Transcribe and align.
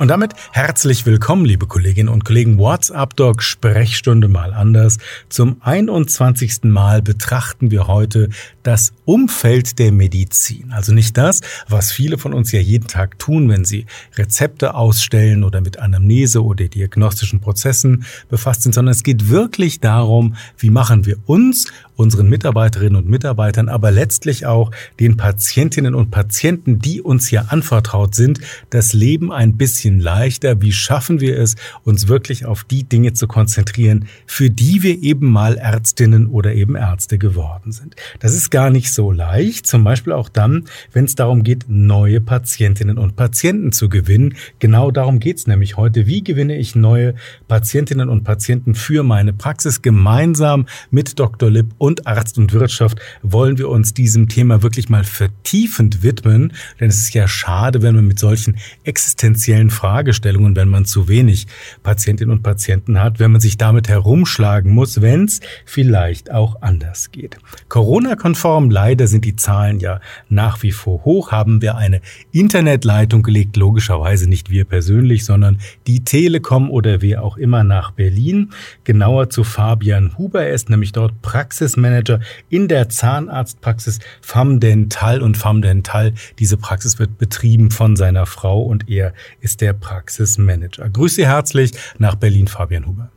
Und 0.00 0.08
damit 0.08 0.32
herzlich 0.52 1.04
willkommen, 1.04 1.44
liebe 1.44 1.66
Kolleginnen 1.66 2.08
und 2.08 2.24
Kollegen. 2.24 2.56
WhatsApp 2.56 3.16
Doc 3.16 3.42
Sprechstunde 3.42 4.28
mal 4.28 4.54
anders. 4.54 4.96
Zum 5.28 5.58
21. 5.60 6.60
Mal 6.62 7.02
betrachten 7.02 7.70
wir 7.70 7.86
heute 7.86 8.30
das 8.62 8.94
Umfeld 9.04 9.78
der 9.78 9.92
Medizin. 9.92 10.72
Also 10.72 10.94
nicht 10.94 11.18
das, 11.18 11.42
was 11.68 11.92
viele 11.92 12.16
von 12.16 12.32
uns 12.32 12.50
ja 12.50 12.60
jeden 12.60 12.86
Tag 12.86 13.18
tun, 13.18 13.50
wenn 13.50 13.66
sie 13.66 13.84
Rezepte 14.16 14.74
ausstellen 14.74 15.44
oder 15.44 15.60
mit 15.60 15.78
Anamnese 15.78 16.42
oder 16.42 16.66
diagnostischen 16.66 17.40
Prozessen 17.40 18.06
befasst 18.30 18.62
sind, 18.62 18.74
sondern 18.74 18.94
es 18.94 19.02
geht 19.02 19.28
wirklich 19.28 19.80
darum, 19.80 20.34
wie 20.56 20.70
machen 20.70 21.04
wir 21.04 21.18
uns, 21.26 21.66
unseren 22.00 22.30
Mitarbeiterinnen 22.30 22.96
und 22.96 23.10
Mitarbeitern, 23.10 23.68
aber 23.68 23.90
letztlich 23.90 24.46
auch 24.46 24.70
den 24.98 25.18
Patientinnen 25.18 25.94
und 25.94 26.10
Patienten, 26.10 26.78
die 26.78 27.02
uns 27.02 27.28
hier 27.28 27.52
anvertraut 27.52 28.14
sind, 28.14 28.40
das 28.70 28.94
Leben 28.94 29.30
ein 29.30 29.58
bisschen 29.58 29.89
bisschen 29.90 30.00
leichter? 30.00 30.60
Wie 30.60 30.72
schaffen 30.72 31.20
wir 31.20 31.38
es, 31.38 31.56
uns 31.84 32.08
wirklich 32.08 32.44
auf 32.44 32.64
die 32.64 32.84
Dinge 32.84 33.12
zu 33.12 33.26
konzentrieren, 33.26 34.06
für 34.26 34.50
die 34.50 34.82
wir 34.82 35.02
eben 35.02 35.30
mal 35.30 35.56
Ärztinnen 35.56 36.26
oder 36.26 36.54
eben 36.54 36.76
Ärzte 36.76 37.18
geworden 37.18 37.72
sind? 37.72 37.96
Das 38.20 38.34
ist 38.34 38.50
gar 38.50 38.70
nicht 38.70 38.92
so 38.92 39.10
leicht, 39.10 39.66
zum 39.66 39.84
Beispiel 39.84 40.12
auch 40.12 40.28
dann, 40.28 40.64
wenn 40.92 41.04
es 41.04 41.14
darum 41.14 41.42
geht, 41.42 41.66
neue 41.68 42.20
Patientinnen 42.20 42.98
und 42.98 43.16
Patienten 43.16 43.72
zu 43.72 43.88
gewinnen. 43.88 44.34
Genau 44.58 44.90
darum 44.90 45.18
geht 45.18 45.38
es 45.38 45.46
nämlich 45.46 45.76
heute. 45.76 46.06
Wie 46.06 46.22
gewinne 46.22 46.56
ich 46.56 46.74
neue 46.74 47.14
Patientinnen 47.48 48.08
und 48.08 48.24
Patienten 48.24 48.74
für 48.74 49.02
meine 49.02 49.32
Praxis? 49.32 49.82
Gemeinsam 49.82 50.66
mit 50.90 51.18
Dr. 51.18 51.50
Lipp 51.50 51.74
und 51.78 52.06
Arzt 52.06 52.38
und 52.38 52.52
Wirtschaft 52.52 53.00
wollen 53.22 53.58
wir 53.58 53.68
uns 53.68 53.94
diesem 53.94 54.28
Thema 54.28 54.62
wirklich 54.62 54.88
mal 54.88 55.04
vertiefend 55.04 56.02
widmen, 56.02 56.52
denn 56.78 56.88
es 56.88 57.00
ist 57.00 57.14
ja 57.14 57.26
schade, 57.26 57.82
wenn 57.82 57.94
man 57.94 58.06
mit 58.06 58.18
solchen 58.18 58.56
existenziellen 58.84 59.70
Fragestellungen, 59.80 60.56
wenn 60.56 60.68
man 60.68 60.84
zu 60.84 61.08
wenig 61.08 61.46
Patientinnen 61.82 62.36
und 62.36 62.42
Patienten 62.42 63.00
hat, 63.00 63.18
wenn 63.18 63.32
man 63.32 63.40
sich 63.40 63.56
damit 63.56 63.88
herumschlagen 63.88 64.72
muss, 64.72 65.00
wenn 65.00 65.24
es 65.24 65.40
vielleicht 65.64 66.30
auch 66.30 66.60
anders 66.60 67.12
geht. 67.12 67.38
Corona-konform 67.70 68.68
leider 68.68 69.06
sind 69.06 69.24
die 69.24 69.36
Zahlen 69.36 69.80
ja 69.80 70.00
nach 70.28 70.62
wie 70.62 70.72
vor 70.72 71.06
hoch. 71.06 71.32
Haben 71.32 71.62
wir 71.62 71.76
eine 71.76 72.02
Internetleitung 72.30 73.22
gelegt, 73.22 73.56
logischerweise 73.56 74.28
nicht 74.28 74.50
wir 74.50 74.66
persönlich, 74.66 75.24
sondern 75.24 75.58
die 75.86 76.04
Telekom 76.04 76.70
oder 76.70 77.00
wer 77.00 77.24
auch 77.24 77.38
immer 77.38 77.64
nach 77.64 77.92
Berlin. 77.92 78.50
Genauer 78.84 79.30
zu 79.30 79.44
Fabian 79.44 80.18
Huber. 80.18 80.42
Er 80.42 80.52
ist 80.52 80.68
nämlich 80.68 80.92
dort 80.92 81.22
Praxismanager 81.22 82.20
in 82.50 82.68
der 82.68 82.90
Zahnarztpraxis 82.90 83.98
FAMDental 84.20 85.22
und 85.22 85.38
FAMDental. 85.38 86.12
Diese 86.38 86.58
Praxis 86.58 86.98
wird 86.98 87.16
betrieben 87.16 87.70
von 87.70 87.96
seiner 87.96 88.26
Frau 88.26 88.60
und 88.60 88.90
er 88.90 89.14
ist 89.40 89.59
der 89.60 89.70
der 89.70 89.78
Praxismanager. 89.78 90.88
Grüße 90.88 91.16
Sie 91.16 91.26
herzlich 91.26 91.72
nach 91.98 92.16
Berlin, 92.16 92.48
Fabian 92.48 92.86
Huber. 92.86 93.10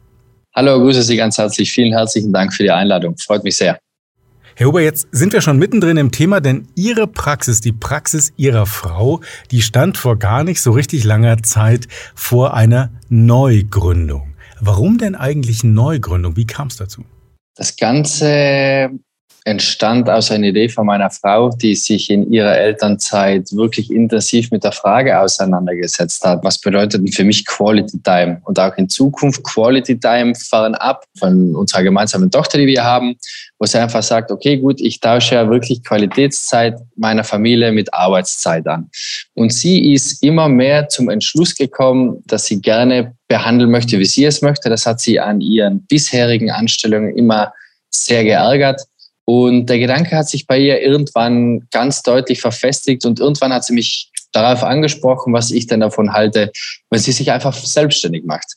Hallo, 0.56 0.80
grüße 0.80 1.02
Sie 1.02 1.18
ganz 1.18 1.38
herzlich. 1.38 1.72
Vielen 1.72 1.94
herzlichen 1.94 2.32
Dank 2.32 2.54
für 2.54 2.64
die 2.64 2.72
Einladung. 2.72 3.18
Freut 3.18 3.44
mich 3.44 3.58
sehr. 3.58 3.80
Herr 4.56 4.68
Huber, 4.68 4.82
jetzt 4.82 5.08
sind 5.12 5.34
wir 5.34 5.42
schon 5.42 5.58
mittendrin 5.58 5.98
im 5.98 6.12
Thema, 6.12 6.40
denn 6.40 6.68
Ihre 6.76 7.08
Praxis, 7.08 7.60
die 7.60 7.72
Praxis 7.72 8.34
Ihrer 8.38 8.68
Frau, 8.68 9.22
die 9.50 9.64
stand 9.64 9.98
vor 9.98 10.20
gar 10.20 10.44
nicht 10.44 10.62
so 10.62 10.72
richtig 10.72 11.04
langer 11.06 11.42
Zeit 11.42 11.88
vor 12.14 12.54
einer 12.54 12.92
Neugründung. 13.10 14.36
Warum 14.60 15.00
denn 15.00 15.16
eigentlich 15.16 15.64
Neugründung? 15.64 16.36
Wie 16.36 16.46
kam 16.46 16.68
es 16.68 16.78
dazu? 16.78 17.04
Das 17.56 17.76
Ganze 17.78 18.92
entstand 19.46 20.10
aus 20.10 20.32
einer 20.32 20.48
Idee 20.48 20.70
von 20.70 20.86
meiner 20.86 21.10
Frau, 21.10 21.50
die 21.50 21.76
sich 21.76 22.10
in 22.10 22.32
ihrer 22.32 22.58
Elternzeit 22.58 23.52
wirklich 23.52 23.92
intensiv 23.92 24.52
mit 24.52 24.64
der 24.64 24.72
Frage 24.72 25.20
auseinandergesetzt 25.20 26.24
hat, 26.24 26.44
was 26.44 26.60
bedeutet 26.60 27.02
denn 27.02 27.12
für 27.12 27.26
mich 27.26 27.46
Quality 27.46 28.02
Time 28.04 28.42
und 28.46 28.58
auch 28.60 28.76
in 28.78 28.88
Zukunft 28.88 29.44
Quality 29.44 30.00
Time 30.00 30.34
fernab 30.36 31.04
von 31.18 31.56
unserer 31.56 31.84
gemeinsamen 31.84 32.32
Tochter, 32.32 32.58
die 32.58 32.68
wir 32.68 32.84
haben, 32.84 33.16
wo 33.60 33.66
sie 33.66 33.80
einfach 33.80 34.04
sagt, 34.04 34.32
okay, 34.32 34.58
gut, 34.58 34.80
ich 34.80 35.00
tausche 35.00 35.36
ja 35.36 35.50
wirklich 35.50 35.84
Qualitätszeit 35.84 36.78
meiner 36.96 37.24
Familie 37.24 37.72
mit 37.72 37.94
Arbeitszeit 37.94 38.66
an. 38.68 38.90
Und 39.34 39.52
sie 39.52 39.94
ist 39.94 40.24
immer 40.24 40.48
mehr 40.48 40.88
zum 40.88 41.10
Entschluss 41.10 41.54
gekommen, 41.56 42.24
dass 42.26 42.46
sie 42.46 42.62
gerne 42.62 43.16
behandeln 43.28 43.72
möchte, 43.72 44.00
wie 44.00 44.06
sie 44.06 44.26
es 44.26 44.42
möchte. 44.42 44.70
Das 44.70 44.86
hat 44.86 45.02
sie 45.02 45.20
an 45.20 45.42
ihren 45.42 45.86
bisherigen 45.88 46.52
Anstellungen 46.52 47.18
immer 47.18 47.54
sehr 47.90 48.24
geärgert. 48.24 48.82
Und 49.26 49.68
der 49.68 49.80
Gedanke 49.80 50.16
hat 50.16 50.28
sich 50.28 50.48
bei 50.48 50.60
ihr 50.60 50.82
irgendwann 50.82 51.68
ganz 51.72 52.02
deutlich 52.02 52.42
verfestigt 52.42 53.06
und 53.06 53.20
irgendwann 53.20 53.54
hat 53.54 53.64
sie 53.66 53.74
mich 53.74 54.12
darauf 54.34 54.64
angesprochen, 54.64 55.32
was 55.34 55.52
ich 55.52 55.68
denn 55.68 55.80
davon 55.80 56.12
halte, 56.12 56.52
wenn 56.90 57.00
sie 57.00 57.12
sich 57.12 57.32
einfach 57.32 57.54
selbstständig 57.54 58.26
macht. 58.26 58.56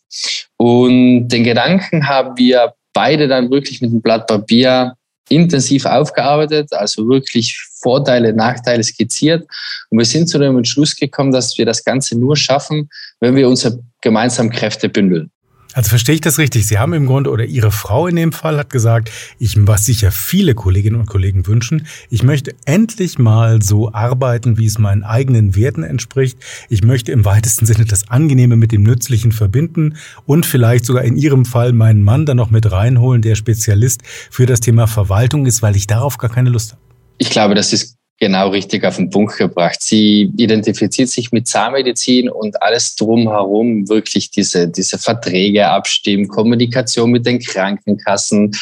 Und 0.57 1.29
den 1.29 1.45
Gedanken 1.45 2.09
haben 2.09 2.37
wir 2.37 2.75
beide 2.93 3.29
dann 3.29 3.51
wirklich 3.51 3.81
mit 3.81 3.93
dem 3.93 4.01
Blatt 4.01 4.27
Papier 4.27 4.95
intensiv 5.29 5.85
aufgearbeitet, 5.87 6.73
also 6.73 7.09
wirklich 7.09 7.59
Vorteile, 7.81 8.33
Nachteile 8.33 8.83
skizziert. 8.83 9.47
Und 9.91 9.99
wir 9.99 10.05
sind 10.05 10.29
zu 10.29 10.39
dem 10.39 10.57
Entschluss 10.57 10.97
gekommen, 10.97 11.33
dass 11.33 11.59
wir 11.59 11.67
das 11.67 11.85
Ganze 11.85 12.19
nur 12.19 12.37
schaffen, 12.37 12.89
wenn 13.21 13.35
wir 13.37 13.49
unsere 13.49 13.81
gemeinsamen 14.01 14.51
Kräfte 14.51 14.89
bündeln. 14.89 15.31
Also 15.77 15.91
verstehe 15.91 16.15
ich 16.15 16.23
das 16.23 16.39
richtig? 16.39 16.67
Sie 16.67 16.79
haben 16.79 16.95
im 16.95 17.05
Grunde, 17.05 17.31
oder 17.31 17.45
Ihre 17.45 17.71
Frau 17.71 18.07
in 18.07 18.17
dem 18.17 18.33
Fall 18.33 18.57
hat 18.57 18.71
gesagt, 18.71 19.11
ich, 19.39 19.57
was 19.67 19.85
sicher 19.85 20.11
viele 20.11 20.55
Kolleginnen 20.55 20.99
und 20.99 21.05
Kollegen 21.05 21.47
wünschen, 21.47 21.87
ich 22.09 22.23
möchte 22.23 22.55
endlich 22.65 23.19
mal 23.19 23.61
so 23.61 23.93
arbeiten, 23.93 24.57
wie 24.57 24.65
es 24.65 24.79
meinen 24.79 25.05
eigenen 25.05 25.55
Werten 25.55 25.83
entspricht. 25.83 26.39
Ich 26.71 26.83
möchte 26.83 27.13
im 27.13 27.27
weitesten 27.27 27.67
Sinne 27.67 27.85
das 27.85 28.09
Angenehme 28.09 28.57
mit 28.57 28.73
dem 28.73 28.85
Nützlichen 28.85 29.33
verbinden 29.33 29.97
und 30.25 30.47
vielleicht 30.47 30.87
sogar 30.87 31.05
in 31.05 31.19
Ihrem 31.19 31.45
Fall 31.45 31.75
meinen 31.75 32.03
Mann 32.03 32.25
dann 32.25 32.39
noch 32.39 32.49
mit 32.49 32.73
reinholen, 32.73 33.21
der 33.21 33.35
Spezialist 33.35 34.01
für 34.31 34.47
das 34.47 34.61
Thema 34.61 34.87
Verwaltung 34.87 35.45
ist, 35.45 35.61
weil 35.61 35.77
ich 35.77 35.87
darauf 35.87 36.17
gar 36.17 36.31
keine 36.31 36.49
Lust 36.49 36.73
habe. 36.73 36.81
Ich 37.19 37.29
glaube, 37.29 37.55
das 37.55 37.75
ist 37.75 37.97
genau 38.19 38.49
richtig 38.49 38.85
auf 38.85 38.97
den 38.97 39.11
Punkt 39.11 39.37
gebracht. 39.37 39.83
Sie 39.83 40.33
identifiziert 40.37 41.09
sich 41.09 41.33
mit 41.33 41.47
Zahnmedizin 41.47 42.31
und 42.31 42.63
alles 42.63 42.97
drumherum, 42.97 43.89
wirklich 43.89 44.31
diese, 44.31 44.69
diese 44.69 44.99
Verträge 44.99 45.69
abstimmen, 45.69 46.29
Kommunikation 46.29 47.11
mit 47.11 47.27
den 47.27 47.41
Krankenkassen. 47.41 48.53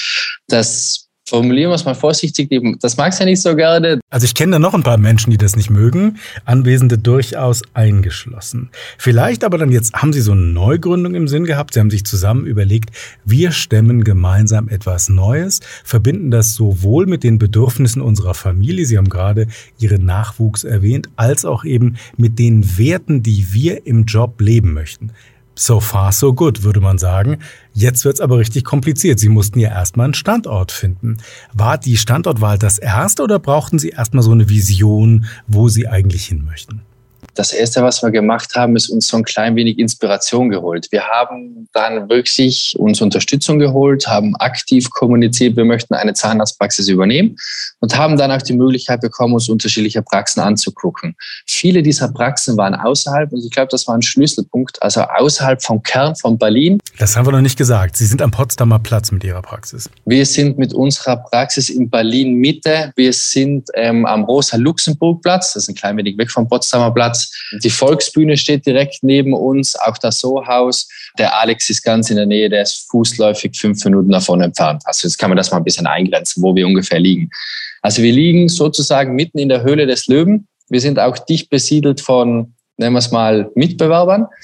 Das 0.48 1.03
formulieren 1.26 1.70
wir 1.70 1.74
es 1.74 1.84
mal 1.84 1.94
vorsichtig, 1.94 2.50
das 2.80 2.96
magst 2.96 3.18
du 3.18 3.24
ja 3.24 3.30
nicht 3.30 3.40
so 3.40 3.56
gerne. 3.56 4.00
Also 4.10 4.24
ich 4.24 4.34
kenne 4.34 4.52
da 4.52 4.58
noch 4.58 4.74
ein 4.74 4.82
paar 4.82 4.98
Menschen, 4.98 5.30
die 5.30 5.38
das 5.38 5.56
nicht 5.56 5.70
mögen, 5.70 6.18
Anwesende 6.44 6.98
durchaus 6.98 7.62
eingeschlossen. 7.72 8.70
Vielleicht 8.98 9.42
aber 9.44 9.58
dann 9.58 9.70
jetzt 9.70 9.94
haben 9.94 10.12
Sie 10.12 10.20
so 10.20 10.32
eine 10.32 10.42
Neugründung 10.42 11.14
im 11.14 11.28
Sinn 11.28 11.44
gehabt, 11.44 11.74
Sie 11.74 11.80
haben 11.80 11.90
sich 11.90 12.04
zusammen 12.04 12.46
überlegt, 12.46 12.90
wir 13.24 13.52
stemmen 13.52 14.04
gemeinsam 14.04 14.68
etwas 14.68 15.08
Neues, 15.08 15.60
verbinden 15.82 16.30
das 16.30 16.54
sowohl 16.54 17.06
mit 17.06 17.24
den 17.24 17.38
Bedürfnissen 17.38 18.02
unserer 18.02 18.34
Familie, 18.34 18.84
Sie 18.84 18.98
haben 18.98 19.08
gerade 19.08 19.46
Ihren 19.78 20.04
Nachwuchs 20.04 20.64
erwähnt, 20.64 21.08
als 21.16 21.44
auch 21.44 21.64
eben 21.64 21.96
mit 22.16 22.38
den 22.38 22.78
Werten, 22.78 23.22
die 23.22 23.52
wir 23.52 23.86
im 23.86 24.04
Job 24.04 24.40
leben 24.40 24.74
möchten. 24.74 25.10
So 25.54 25.78
far, 25.78 26.12
so 26.12 26.34
good, 26.34 26.64
würde 26.64 26.80
man 26.80 26.98
sagen. 26.98 27.38
Jetzt 27.72 28.04
wird's 28.04 28.20
aber 28.20 28.38
richtig 28.38 28.64
kompliziert. 28.64 29.20
Sie 29.20 29.28
mussten 29.28 29.60
ja 29.60 29.68
erstmal 29.68 30.04
einen 30.04 30.14
Standort 30.14 30.72
finden. 30.72 31.18
War 31.52 31.78
die 31.78 31.96
Standortwahl 31.96 32.58
das 32.58 32.78
erste 32.78 33.22
oder 33.22 33.38
brauchten 33.38 33.78
Sie 33.78 33.90
erstmal 33.90 34.24
so 34.24 34.32
eine 34.32 34.48
Vision, 34.48 35.26
wo 35.46 35.68
Sie 35.68 35.86
eigentlich 35.86 36.26
hin 36.26 36.44
möchten? 36.44 36.82
Das 37.34 37.52
Erste, 37.52 37.82
was 37.82 38.02
wir 38.02 38.10
gemacht 38.10 38.54
haben, 38.54 38.76
ist 38.76 38.88
uns 38.88 39.08
so 39.08 39.16
ein 39.16 39.24
klein 39.24 39.56
wenig 39.56 39.78
Inspiration 39.78 40.50
geholt. 40.50 40.86
Wir 40.90 41.04
haben 41.04 41.68
dann 41.72 42.08
wirklich 42.08 42.74
uns 42.78 43.00
Unterstützung 43.00 43.58
geholt, 43.58 44.06
haben 44.06 44.36
aktiv 44.36 44.90
kommuniziert, 44.90 45.56
wir 45.56 45.64
möchten 45.64 45.94
eine 45.94 46.14
Zahnarztpraxis 46.14 46.88
übernehmen 46.88 47.36
und 47.80 47.96
haben 47.96 48.16
dann 48.16 48.30
auch 48.30 48.42
die 48.42 48.52
Möglichkeit 48.52 49.00
bekommen, 49.00 49.34
uns 49.34 49.48
unterschiedliche 49.48 50.02
Praxen 50.02 50.40
anzugucken. 50.40 51.16
Viele 51.46 51.82
dieser 51.82 52.08
Praxen 52.08 52.56
waren 52.56 52.74
außerhalb 52.74 53.32
und 53.32 53.44
ich 53.44 53.50
glaube, 53.50 53.68
das 53.70 53.86
war 53.88 53.94
ein 53.94 54.02
Schlüsselpunkt, 54.02 54.82
also 54.82 55.02
außerhalb 55.02 55.62
vom 55.62 55.82
Kern 55.82 56.14
von 56.16 56.38
Berlin. 56.38 56.78
Das 56.98 57.16
haben 57.16 57.26
wir 57.26 57.32
noch 57.32 57.40
nicht 57.40 57.58
gesagt. 57.58 57.96
Sie 57.96 58.06
sind 58.06 58.22
am 58.22 58.30
Potsdamer 58.30 58.78
Platz 58.78 59.10
mit 59.10 59.24
Ihrer 59.24 59.42
Praxis. 59.42 59.90
Wir 60.04 60.24
sind 60.26 60.58
mit 60.58 60.72
unserer 60.72 61.16
Praxis 61.16 61.68
in 61.68 61.90
Berlin 61.90 62.34
Mitte. 62.34 62.92
Wir 62.96 63.12
sind 63.12 63.68
ähm, 63.74 64.06
am 64.06 64.24
Rosa-Luxemburg-Platz, 64.24 65.54
das 65.54 65.64
ist 65.64 65.68
ein 65.68 65.74
klein 65.74 65.96
wenig 65.96 66.16
weg 66.18 66.30
vom 66.30 66.48
Potsdamer 66.48 66.92
Platz. 66.92 67.23
Die 67.62 67.70
Volksbühne 67.70 68.36
steht 68.36 68.66
direkt 68.66 69.02
neben 69.02 69.34
uns, 69.34 69.76
auch 69.76 69.98
das 69.98 70.20
So-Haus. 70.20 70.88
Der 71.18 71.38
Alex 71.38 71.70
ist 71.70 71.82
ganz 71.82 72.10
in 72.10 72.16
der 72.16 72.26
Nähe, 72.26 72.48
der 72.48 72.62
ist 72.62 72.86
fußläufig 72.90 73.58
fünf 73.58 73.84
Minuten 73.84 74.10
davon 74.10 74.40
entfernt. 74.40 74.82
Also 74.84 75.06
jetzt 75.06 75.18
kann 75.18 75.30
man 75.30 75.36
das 75.36 75.50
mal 75.50 75.58
ein 75.58 75.64
bisschen 75.64 75.86
eingrenzen, 75.86 76.42
wo 76.42 76.54
wir 76.54 76.66
ungefähr 76.66 77.00
liegen. 77.00 77.30
Also 77.82 78.02
wir 78.02 78.12
liegen 78.12 78.48
sozusagen 78.48 79.14
mitten 79.14 79.38
in 79.38 79.48
der 79.48 79.62
Höhle 79.62 79.86
des 79.86 80.06
Löwen. 80.06 80.48
Wir 80.68 80.80
sind 80.80 80.98
auch 80.98 81.18
dicht 81.18 81.50
besiedelt 81.50 82.00
von 82.00 82.54
nennen 82.76 82.94
wir 82.94 82.98
es 82.98 83.10
mal, 83.10 83.50
Mitbewerbern. 83.54 84.26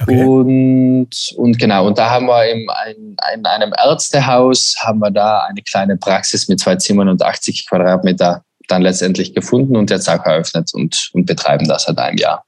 Okay. 0.00 0.24
Und, 0.24 1.10
und 1.36 1.58
genau, 1.58 1.86
und 1.86 1.98
da 1.98 2.08
haben 2.08 2.26
wir 2.26 2.48
im, 2.48 2.66
in, 2.88 3.16
in 3.34 3.46
einem 3.46 3.72
Ärztehaus, 3.76 4.76
haben 4.78 5.00
wir 5.00 5.10
da 5.10 5.40
eine 5.40 5.60
kleine 5.60 5.96
Praxis 5.96 6.48
mit 6.48 6.60
zwei 6.60 6.76
Zimmern 6.76 7.08
und 7.08 7.20
80 7.20 7.66
Quadratmeter 7.68 8.42
dann 8.68 8.82
letztendlich 8.82 9.34
gefunden 9.34 9.76
und 9.76 9.90
jetzt 9.90 10.08
auch 10.08 10.24
eröffnet 10.24 10.70
und, 10.72 11.10
und 11.12 11.26
betreiben 11.26 11.66
das 11.66 11.84
seit 11.84 11.98
einem 11.98 12.18
Jahr. 12.18 12.44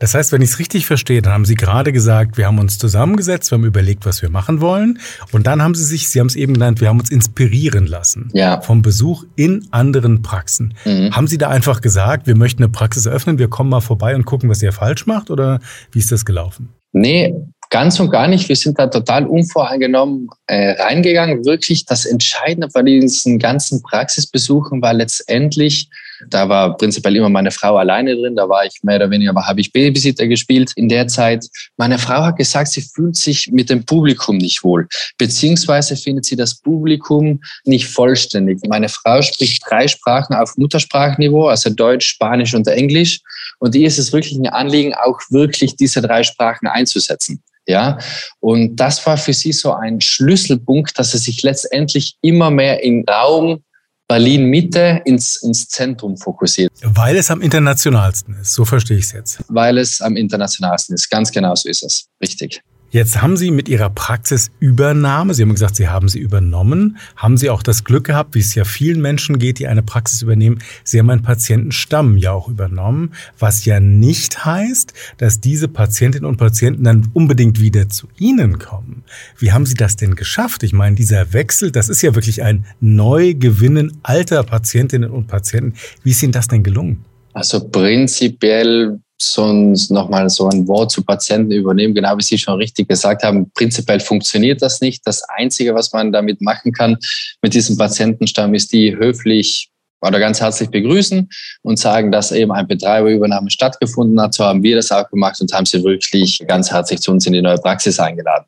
Das 0.00 0.14
heißt, 0.14 0.32
wenn 0.32 0.42
ich 0.42 0.50
es 0.50 0.58
richtig 0.58 0.86
verstehe, 0.86 1.22
dann 1.22 1.32
haben 1.32 1.44
Sie 1.44 1.54
gerade 1.54 1.92
gesagt, 1.92 2.36
wir 2.36 2.46
haben 2.46 2.58
uns 2.58 2.78
zusammengesetzt, 2.78 3.50
wir 3.50 3.58
haben 3.58 3.64
überlegt, 3.64 4.04
was 4.04 4.22
wir 4.22 4.28
machen 4.28 4.60
wollen. 4.60 4.98
Und 5.32 5.46
dann 5.46 5.62
haben 5.62 5.74
Sie 5.74 5.84
sich, 5.84 6.08
Sie 6.08 6.20
haben 6.20 6.26
es 6.26 6.36
eben 6.36 6.54
genannt, 6.54 6.80
wir 6.80 6.88
haben 6.88 7.00
uns 7.00 7.10
inspirieren 7.10 7.86
lassen 7.86 8.28
ja. 8.34 8.60
vom 8.60 8.82
Besuch 8.82 9.24
in 9.36 9.66
anderen 9.70 10.22
Praxen. 10.22 10.74
Mhm. 10.84 11.14
Haben 11.14 11.26
Sie 11.26 11.38
da 11.38 11.48
einfach 11.48 11.80
gesagt, 11.80 12.26
wir 12.26 12.36
möchten 12.36 12.62
eine 12.62 12.72
Praxis 12.72 13.06
eröffnen, 13.06 13.38
wir 13.38 13.48
kommen 13.48 13.70
mal 13.70 13.80
vorbei 13.80 14.14
und 14.14 14.24
gucken, 14.24 14.50
was 14.50 14.62
ihr 14.62 14.72
falsch 14.72 15.06
macht? 15.06 15.30
Oder 15.30 15.60
wie 15.92 16.00
ist 16.00 16.10
das 16.10 16.24
gelaufen? 16.24 16.70
Nee, 16.92 17.34
ganz 17.74 17.98
und 17.98 18.10
gar 18.10 18.28
nicht. 18.28 18.48
Wir 18.48 18.54
sind 18.54 18.78
da 18.78 18.86
total 18.86 19.26
unvoreingenommen 19.26 20.28
äh, 20.46 20.80
reingegangen. 20.80 21.44
Wirklich 21.44 21.84
das 21.84 22.06
Entscheidende 22.06 22.68
bei 22.72 22.82
diesen 22.82 23.40
ganzen 23.40 23.82
Praxisbesuchen 23.82 24.80
war 24.80 24.94
letztendlich, 24.94 25.88
da 26.30 26.48
war 26.48 26.76
prinzipiell 26.76 27.16
immer 27.16 27.30
meine 27.30 27.50
Frau 27.50 27.76
alleine 27.76 28.14
drin. 28.14 28.36
Da 28.36 28.48
war 28.48 28.64
ich 28.64 28.78
mehr 28.84 28.94
oder 28.94 29.10
weniger, 29.10 29.30
aber 29.30 29.48
habe 29.48 29.60
ich 29.60 29.72
Babysitter 29.72 30.28
gespielt 30.28 30.70
in 30.76 30.88
der 30.88 31.08
Zeit. 31.08 31.46
Meine 31.76 31.98
Frau 31.98 32.22
hat 32.22 32.36
gesagt, 32.36 32.68
sie 32.68 32.80
fühlt 32.80 33.16
sich 33.16 33.50
mit 33.50 33.70
dem 33.70 33.84
Publikum 33.84 34.36
nicht 34.36 34.62
wohl, 34.62 34.86
beziehungsweise 35.18 35.96
findet 35.96 36.26
sie 36.26 36.36
das 36.36 36.54
Publikum 36.54 37.40
nicht 37.64 37.88
vollständig. 37.88 38.60
Meine 38.68 38.88
Frau 38.88 39.20
spricht 39.20 39.64
drei 39.68 39.88
Sprachen 39.88 40.36
auf 40.36 40.56
Muttersprachniveau, 40.56 41.48
also 41.48 41.70
Deutsch, 41.70 42.06
Spanisch 42.06 42.54
und 42.54 42.68
Englisch. 42.68 43.18
Und 43.58 43.74
ihr 43.74 43.88
ist 43.88 43.98
es 43.98 44.12
wirklich 44.12 44.38
ein 44.38 44.46
Anliegen, 44.46 44.94
auch 44.94 45.18
wirklich 45.30 45.74
diese 45.74 46.00
drei 46.00 46.22
Sprachen 46.22 46.68
einzusetzen. 46.68 47.42
Ja, 47.66 47.98
und 48.40 48.76
das 48.76 49.04
war 49.06 49.16
für 49.16 49.32
sie 49.32 49.52
so 49.52 49.72
ein 49.72 50.00
Schlüsselpunkt, 50.00 50.98
dass 50.98 51.12
sie 51.12 51.18
sich 51.18 51.42
letztendlich 51.42 52.16
immer 52.20 52.50
mehr 52.50 52.82
in 52.82 53.04
Raum 53.08 53.62
Berlin 54.06 54.44
Mitte 54.44 55.00
ins, 55.06 55.36
ins 55.42 55.68
Zentrum 55.68 56.16
fokussiert. 56.16 56.70
Weil 56.82 57.16
es 57.16 57.30
am 57.30 57.40
internationalsten 57.40 58.36
ist, 58.40 58.52
so 58.52 58.64
verstehe 58.64 58.98
ich 58.98 59.04
es 59.04 59.12
jetzt. 59.12 59.38
Weil 59.48 59.78
es 59.78 60.02
am 60.02 60.16
internationalsten 60.16 60.94
ist, 60.94 61.08
ganz 61.08 61.32
genau 61.32 61.54
so 61.54 61.68
ist 61.68 61.82
es, 61.82 62.06
richtig. 62.20 62.62
Jetzt 62.94 63.20
haben 63.20 63.36
Sie 63.36 63.50
mit 63.50 63.68
Ihrer 63.68 63.90
Praxisübernahme, 63.90 65.34
Sie 65.34 65.42
haben 65.42 65.50
gesagt, 65.50 65.74
Sie 65.74 65.88
haben 65.88 66.08
sie 66.08 66.20
übernommen, 66.20 66.96
haben 67.16 67.36
Sie 67.36 67.50
auch 67.50 67.64
das 67.64 67.82
Glück 67.82 68.04
gehabt, 68.04 68.36
wie 68.36 68.38
es 68.38 68.54
ja 68.54 68.64
vielen 68.64 69.00
Menschen 69.00 69.40
geht, 69.40 69.58
die 69.58 69.66
eine 69.66 69.82
Praxis 69.82 70.22
übernehmen, 70.22 70.60
Sie 70.84 71.00
haben 71.00 71.10
einen 71.10 71.22
Patientenstamm 71.22 72.16
ja 72.16 72.30
auch 72.30 72.46
übernommen, 72.46 73.10
was 73.36 73.64
ja 73.64 73.80
nicht 73.80 74.44
heißt, 74.44 74.94
dass 75.16 75.40
diese 75.40 75.66
Patientinnen 75.66 76.24
und 76.24 76.36
Patienten 76.36 76.84
dann 76.84 77.10
unbedingt 77.14 77.60
wieder 77.60 77.88
zu 77.88 78.06
Ihnen 78.16 78.60
kommen. 78.60 79.02
Wie 79.38 79.50
haben 79.50 79.66
Sie 79.66 79.74
das 79.74 79.96
denn 79.96 80.14
geschafft? 80.14 80.62
Ich 80.62 80.72
meine, 80.72 80.94
dieser 80.94 81.32
Wechsel, 81.32 81.72
das 81.72 81.88
ist 81.88 82.00
ja 82.00 82.14
wirklich 82.14 82.44
ein 82.44 82.64
Neugewinnen 82.80 83.98
alter 84.04 84.44
Patientinnen 84.44 85.10
und 85.10 85.26
Patienten. 85.26 85.74
Wie 86.04 86.12
ist 86.12 86.22
Ihnen 86.22 86.30
das 86.30 86.46
denn 86.46 86.62
gelungen? 86.62 87.04
Also 87.32 87.68
prinzipiell 87.68 89.00
sonst 89.32 89.90
nochmal 89.90 90.28
so 90.28 90.48
ein 90.48 90.66
Wort 90.68 90.90
zu 90.90 91.02
Patienten 91.02 91.52
übernehmen. 91.52 91.94
Genau 91.94 92.16
wie 92.16 92.22
Sie 92.22 92.38
schon 92.38 92.58
richtig 92.58 92.88
gesagt 92.88 93.22
haben, 93.22 93.50
prinzipiell 93.54 94.00
funktioniert 94.00 94.62
das 94.62 94.80
nicht. 94.80 95.06
Das 95.06 95.22
Einzige, 95.28 95.74
was 95.74 95.92
man 95.92 96.12
damit 96.12 96.40
machen 96.40 96.72
kann 96.72 96.96
mit 97.42 97.54
diesem 97.54 97.76
Patientenstamm, 97.76 98.54
ist 98.54 98.72
die 98.72 98.96
höflich 98.96 99.70
oder 100.06 100.18
ganz 100.18 100.40
herzlich 100.40 100.70
begrüßen 100.70 101.28
und 101.62 101.78
sagen, 101.78 102.12
dass 102.12 102.32
eben 102.32 102.52
ein 102.52 102.66
Betreiberübernahme 102.66 103.50
stattgefunden 103.50 104.20
hat. 104.20 104.34
So 104.34 104.44
haben 104.44 104.62
wir 104.62 104.76
das 104.76 104.92
auch 104.92 105.08
gemacht 105.08 105.40
und 105.40 105.52
haben 105.52 105.66
sie 105.66 105.82
wirklich 105.82 106.42
ganz 106.46 106.70
herzlich 106.70 107.00
zu 107.00 107.10
uns 107.10 107.26
in 107.26 107.32
die 107.32 107.42
neue 107.42 107.58
Praxis 107.58 107.98
eingeladen. 107.98 108.46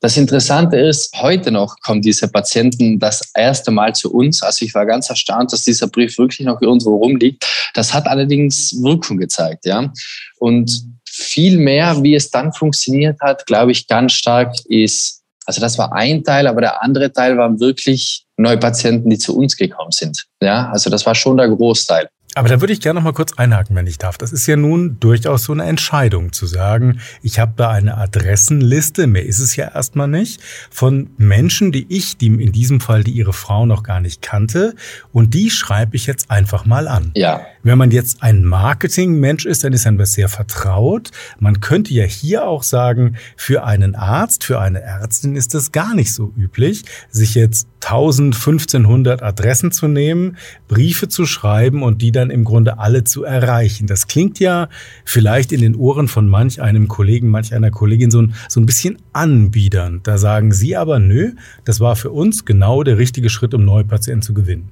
Das 0.00 0.16
Interessante 0.16 0.76
ist, 0.76 1.12
heute 1.20 1.50
noch 1.50 1.74
kommen 1.80 2.00
diese 2.00 2.28
Patienten 2.28 3.00
das 3.00 3.32
erste 3.34 3.72
Mal 3.72 3.94
zu 3.94 4.12
uns. 4.12 4.42
Also 4.42 4.64
ich 4.64 4.72
war 4.74 4.86
ganz 4.86 5.10
erstaunt, 5.10 5.52
dass 5.52 5.64
dieser 5.64 5.88
Brief 5.88 6.16
wirklich 6.18 6.46
noch 6.46 6.62
irgendwo 6.62 6.96
rumliegt. 6.96 7.44
Das 7.74 7.92
hat 7.92 8.06
allerdings 8.06 8.80
Wirkung 8.80 9.18
gezeigt, 9.18 9.66
ja. 9.66 9.92
Und 10.38 10.84
viel 11.04 11.58
mehr, 11.58 12.00
wie 12.02 12.14
es 12.14 12.30
dann 12.30 12.52
funktioniert 12.52 13.18
hat, 13.20 13.44
glaube 13.46 13.72
ich, 13.72 13.88
ganz 13.88 14.12
stark 14.12 14.54
ist, 14.68 15.24
also 15.46 15.60
das 15.60 15.78
war 15.78 15.92
ein 15.92 16.22
Teil, 16.22 16.46
aber 16.46 16.60
der 16.60 16.82
andere 16.82 17.12
Teil 17.12 17.36
waren 17.36 17.58
wirklich 17.58 18.24
neue 18.38 18.56
Patienten, 18.56 19.10
die 19.10 19.18
zu 19.18 19.36
uns 19.36 19.56
gekommen 19.56 19.92
sind. 19.92 20.26
Ja, 20.40 20.70
also 20.70 20.88
das 20.88 21.04
war 21.04 21.14
schon 21.14 21.36
der 21.36 21.48
Großteil. 21.48 22.08
Aber 22.34 22.48
da 22.48 22.60
würde 22.60 22.72
ich 22.72 22.80
gerne 22.80 23.00
noch 23.00 23.04
mal 23.04 23.12
kurz 23.12 23.32
einhaken, 23.36 23.74
wenn 23.74 23.88
ich 23.88 23.98
darf. 23.98 24.16
Das 24.16 24.32
ist 24.32 24.46
ja 24.46 24.54
nun 24.54 24.98
durchaus 25.00 25.44
so 25.44 25.52
eine 25.52 25.64
Entscheidung 25.64 26.32
zu 26.32 26.46
sagen, 26.46 27.00
ich 27.20 27.40
habe 27.40 27.54
da 27.56 27.70
eine 27.70 27.96
Adressenliste, 27.96 29.08
mehr 29.08 29.26
ist 29.26 29.40
es 29.40 29.56
ja 29.56 29.74
erstmal 29.74 30.06
nicht, 30.06 30.40
von 30.70 31.10
Menschen, 31.16 31.72
die 31.72 31.86
ich, 31.88 32.16
die 32.16 32.26
in 32.28 32.52
diesem 32.52 32.80
Fall, 32.80 33.02
die 33.02 33.10
ihre 33.10 33.32
Frau 33.32 33.66
noch 33.66 33.82
gar 33.82 34.00
nicht 34.00 34.22
kannte, 34.22 34.76
und 35.12 35.34
die 35.34 35.50
schreibe 35.50 35.96
ich 35.96 36.06
jetzt 36.06 36.30
einfach 36.30 36.64
mal 36.64 36.86
an. 36.86 37.10
Ja. 37.16 37.44
Wenn 37.62 37.78
man 37.78 37.90
jetzt 37.90 38.22
ein 38.22 38.44
Marketingmensch 38.44 39.46
ist, 39.46 39.64
dann 39.64 39.72
ist 39.72 39.84
man 39.84 40.04
sehr 40.04 40.28
vertraut. 40.28 41.10
Man 41.40 41.60
könnte 41.60 41.92
ja 41.92 42.04
hier 42.04 42.46
auch 42.46 42.62
sagen, 42.62 43.16
für 43.36 43.64
einen 43.64 43.94
Arzt, 43.94 44.44
für 44.44 44.60
eine 44.60 44.80
Ärztin 44.80 45.34
ist 45.34 45.54
es 45.54 45.72
gar 45.72 45.94
nicht 45.94 46.12
so 46.14 46.32
üblich, 46.36 46.84
sich 47.10 47.34
jetzt 47.34 47.68
1000, 47.84 48.34
1500 48.34 49.22
Adressen 49.22 49.72
zu 49.72 49.88
nehmen, 49.88 50.36
Briefe 50.68 51.08
zu 51.08 51.26
schreiben 51.26 51.82
und 51.82 52.02
die 52.02 52.12
dann 52.12 52.28
dann 52.28 52.30
im 52.30 52.44
Grunde 52.44 52.78
alle 52.78 53.04
zu 53.04 53.24
erreichen. 53.24 53.86
Das 53.86 54.06
klingt 54.06 54.38
ja 54.38 54.68
vielleicht 55.04 55.52
in 55.52 55.60
den 55.60 55.74
Ohren 55.74 56.08
von 56.08 56.28
manch 56.28 56.60
einem 56.60 56.88
Kollegen, 56.88 57.28
manch 57.28 57.54
einer 57.54 57.70
Kollegin 57.70 58.10
so 58.10 58.22
ein, 58.22 58.34
so 58.48 58.60
ein 58.60 58.66
bisschen 58.66 58.98
anbiedernd. 59.12 60.06
Da 60.06 60.18
sagen 60.18 60.52
Sie 60.52 60.76
aber, 60.76 60.98
nö, 60.98 61.32
das 61.64 61.80
war 61.80 61.96
für 61.96 62.10
uns 62.10 62.44
genau 62.44 62.82
der 62.82 62.98
richtige 62.98 63.30
Schritt, 63.30 63.54
um 63.54 63.64
neue 63.64 63.84
Patienten 63.84 64.22
zu 64.22 64.34
gewinnen. 64.34 64.70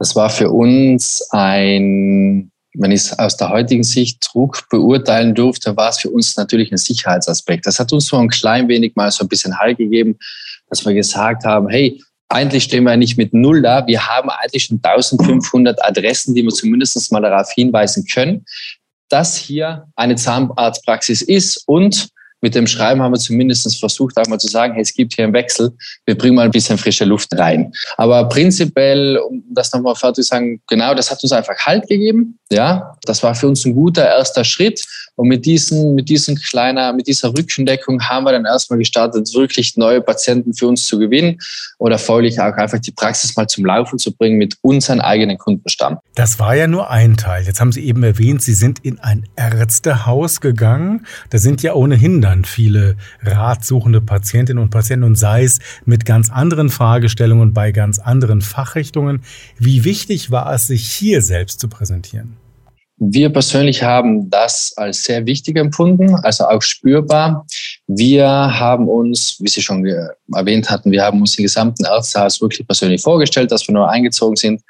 Das 0.00 0.16
war 0.16 0.28
für 0.30 0.50
uns 0.50 1.24
ein 1.30 2.50
wenn 2.74 2.92
ich 2.92 3.00
es 3.00 3.18
aus 3.18 3.36
der 3.36 3.50
heutigen 3.50 3.82
Sicht 3.82 4.26
Druck 4.32 4.68
beurteilen 4.70 5.34
durfte, 5.34 5.76
war 5.76 5.88
es 5.88 5.98
für 5.98 6.10
uns 6.10 6.36
natürlich 6.36 6.70
ein 6.70 6.78
Sicherheitsaspekt. 6.78 7.66
Das 7.66 7.80
hat 7.80 7.92
uns 7.92 8.06
so 8.06 8.16
ein 8.16 8.28
klein 8.28 8.68
wenig 8.68 8.94
mal 8.94 9.10
so 9.10 9.24
ein 9.24 9.28
bisschen 9.28 9.58
Halt 9.58 9.78
gegeben, 9.78 10.18
dass 10.68 10.84
wir 10.84 10.94
gesagt 10.94 11.44
haben, 11.44 11.68
hey, 11.68 12.00
eigentlich 12.28 12.64
stehen 12.64 12.84
wir 12.84 12.96
nicht 12.96 13.18
mit 13.18 13.34
Null 13.34 13.62
da. 13.62 13.86
Wir 13.88 14.06
haben 14.06 14.30
eigentlich 14.30 14.66
schon 14.66 14.78
1500 14.80 15.84
Adressen, 15.84 16.34
die 16.34 16.44
wir 16.44 16.50
zumindest 16.50 17.10
mal 17.10 17.20
darauf 17.20 17.50
hinweisen 17.50 18.06
können, 18.06 18.44
dass 19.08 19.36
hier 19.36 19.88
eine 19.96 20.14
Zahnarztpraxis 20.14 21.22
ist 21.22 21.64
und 21.66 22.08
mit 22.40 22.54
dem 22.54 22.66
Schreiben 22.66 23.02
haben 23.02 23.12
wir 23.12 23.18
zumindest 23.18 23.78
versucht, 23.78 24.16
auch 24.18 24.26
mal 24.26 24.38
zu 24.38 24.48
sagen, 24.48 24.74
hey, 24.74 24.82
es 24.82 24.94
gibt 24.94 25.14
hier 25.14 25.24
einen 25.24 25.34
Wechsel, 25.34 25.72
wir 26.06 26.16
bringen 26.16 26.36
mal 26.36 26.44
ein 26.44 26.50
bisschen 26.50 26.78
frische 26.78 27.04
Luft 27.04 27.36
rein. 27.36 27.72
Aber 27.96 28.28
prinzipiell, 28.28 29.18
um 29.18 29.42
das 29.50 29.72
nochmal 29.72 29.94
fertig 29.94 30.24
zu 30.24 30.28
sagen, 30.28 30.60
genau, 30.66 30.94
das 30.94 31.10
hat 31.10 31.22
uns 31.22 31.32
einfach 31.32 31.56
Halt 31.58 31.86
gegeben. 31.88 32.38
Ja, 32.50 32.96
das 33.02 33.22
war 33.22 33.34
für 33.34 33.48
uns 33.48 33.64
ein 33.64 33.74
guter 33.74 34.04
erster 34.06 34.44
Schritt. 34.44 34.82
Und 35.20 35.28
mit 35.28 35.44
diesen, 35.44 35.94
mit 35.94 36.08
diesen 36.08 36.34
kleiner, 36.34 36.94
mit 36.94 37.06
dieser 37.06 37.28
Rückendeckung 37.36 38.00
haben 38.00 38.24
wir 38.24 38.32
dann 38.32 38.46
erstmal 38.46 38.78
gestartet, 38.78 39.28
wirklich 39.34 39.76
neue 39.76 40.00
Patienten 40.00 40.54
für 40.54 40.66
uns 40.66 40.86
zu 40.86 40.98
gewinnen 40.98 41.36
oder 41.76 41.98
folglich 41.98 42.40
auch 42.40 42.54
einfach 42.54 42.78
die 42.78 42.90
Praxis 42.90 43.36
mal 43.36 43.46
zum 43.46 43.66
Laufen 43.66 43.98
zu 43.98 44.16
bringen 44.16 44.38
mit 44.38 44.56
unseren 44.62 45.02
eigenen 45.02 45.36
Kundenstamm. 45.36 45.98
Das 46.14 46.38
war 46.38 46.56
ja 46.56 46.66
nur 46.66 46.88
ein 46.88 47.18
Teil. 47.18 47.44
Jetzt 47.44 47.60
haben 47.60 47.70
Sie 47.70 47.84
eben 47.84 48.02
erwähnt, 48.02 48.40
Sie 48.40 48.54
sind 48.54 48.78
in 48.78 48.98
ein 48.98 49.28
Ärztehaus 49.36 50.40
gegangen. 50.40 51.04
Da 51.28 51.36
sind 51.36 51.62
ja 51.62 51.74
ohnehin 51.74 52.22
dann 52.22 52.46
viele 52.46 52.96
ratsuchende 53.20 54.00
Patientinnen 54.00 54.62
und 54.62 54.70
Patienten 54.70 55.04
und 55.04 55.16
sei 55.16 55.44
es 55.44 55.58
mit 55.84 56.06
ganz 56.06 56.30
anderen 56.30 56.70
Fragestellungen 56.70 57.52
bei 57.52 57.72
ganz 57.72 57.98
anderen 57.98 58.40
Fachrichtungen. 58.40 59.20
Wie 59.58 59.84
wichtig 59.84 60.30
war 60.30 60.50
es, 60.54 60.68
sich 60.68 60.88
hier 60.88 61.20
selbst 61.20 61.60
zu 61.60 61.68
präsentieren? 61.68 62.38
Wir 63.02 63.30
persönlich 63.30 63.82
haben 63.82 64.28
das 64.28 64.74
als 64.76 65.04
sehr 65.04 65.24
wichtig 65.24 65.56
empfunden, 65.56 66.14
also 66.16 66.44
auch 66.44 66.60
spürbar. 66.60 67.46
Wir 67.92 68.24
haben 68.24 68.88
uns, 68.88 69.36
wie 69.40 69.48
Sie 69.48 69.62
schon 69.62 69.84
erwähnt 70.32 70.70
hatten, 70.70 70.92
wir 70.92 71.02
haben 71.02 71.20
uns 71.20 71.36
im 71.36 71.42
gesamten 71.42 71.84
Ärztehaus 71.84 72.40
wirklich 72.40 72.64
persönlich 72.64 73.02
vorgestellt, 73.02 73.50
dass 73.50 73.66
wir 73.66 73.74
nur 73.74 73.90
eingezogen 73.90 74.36
sind. 74.36 74.62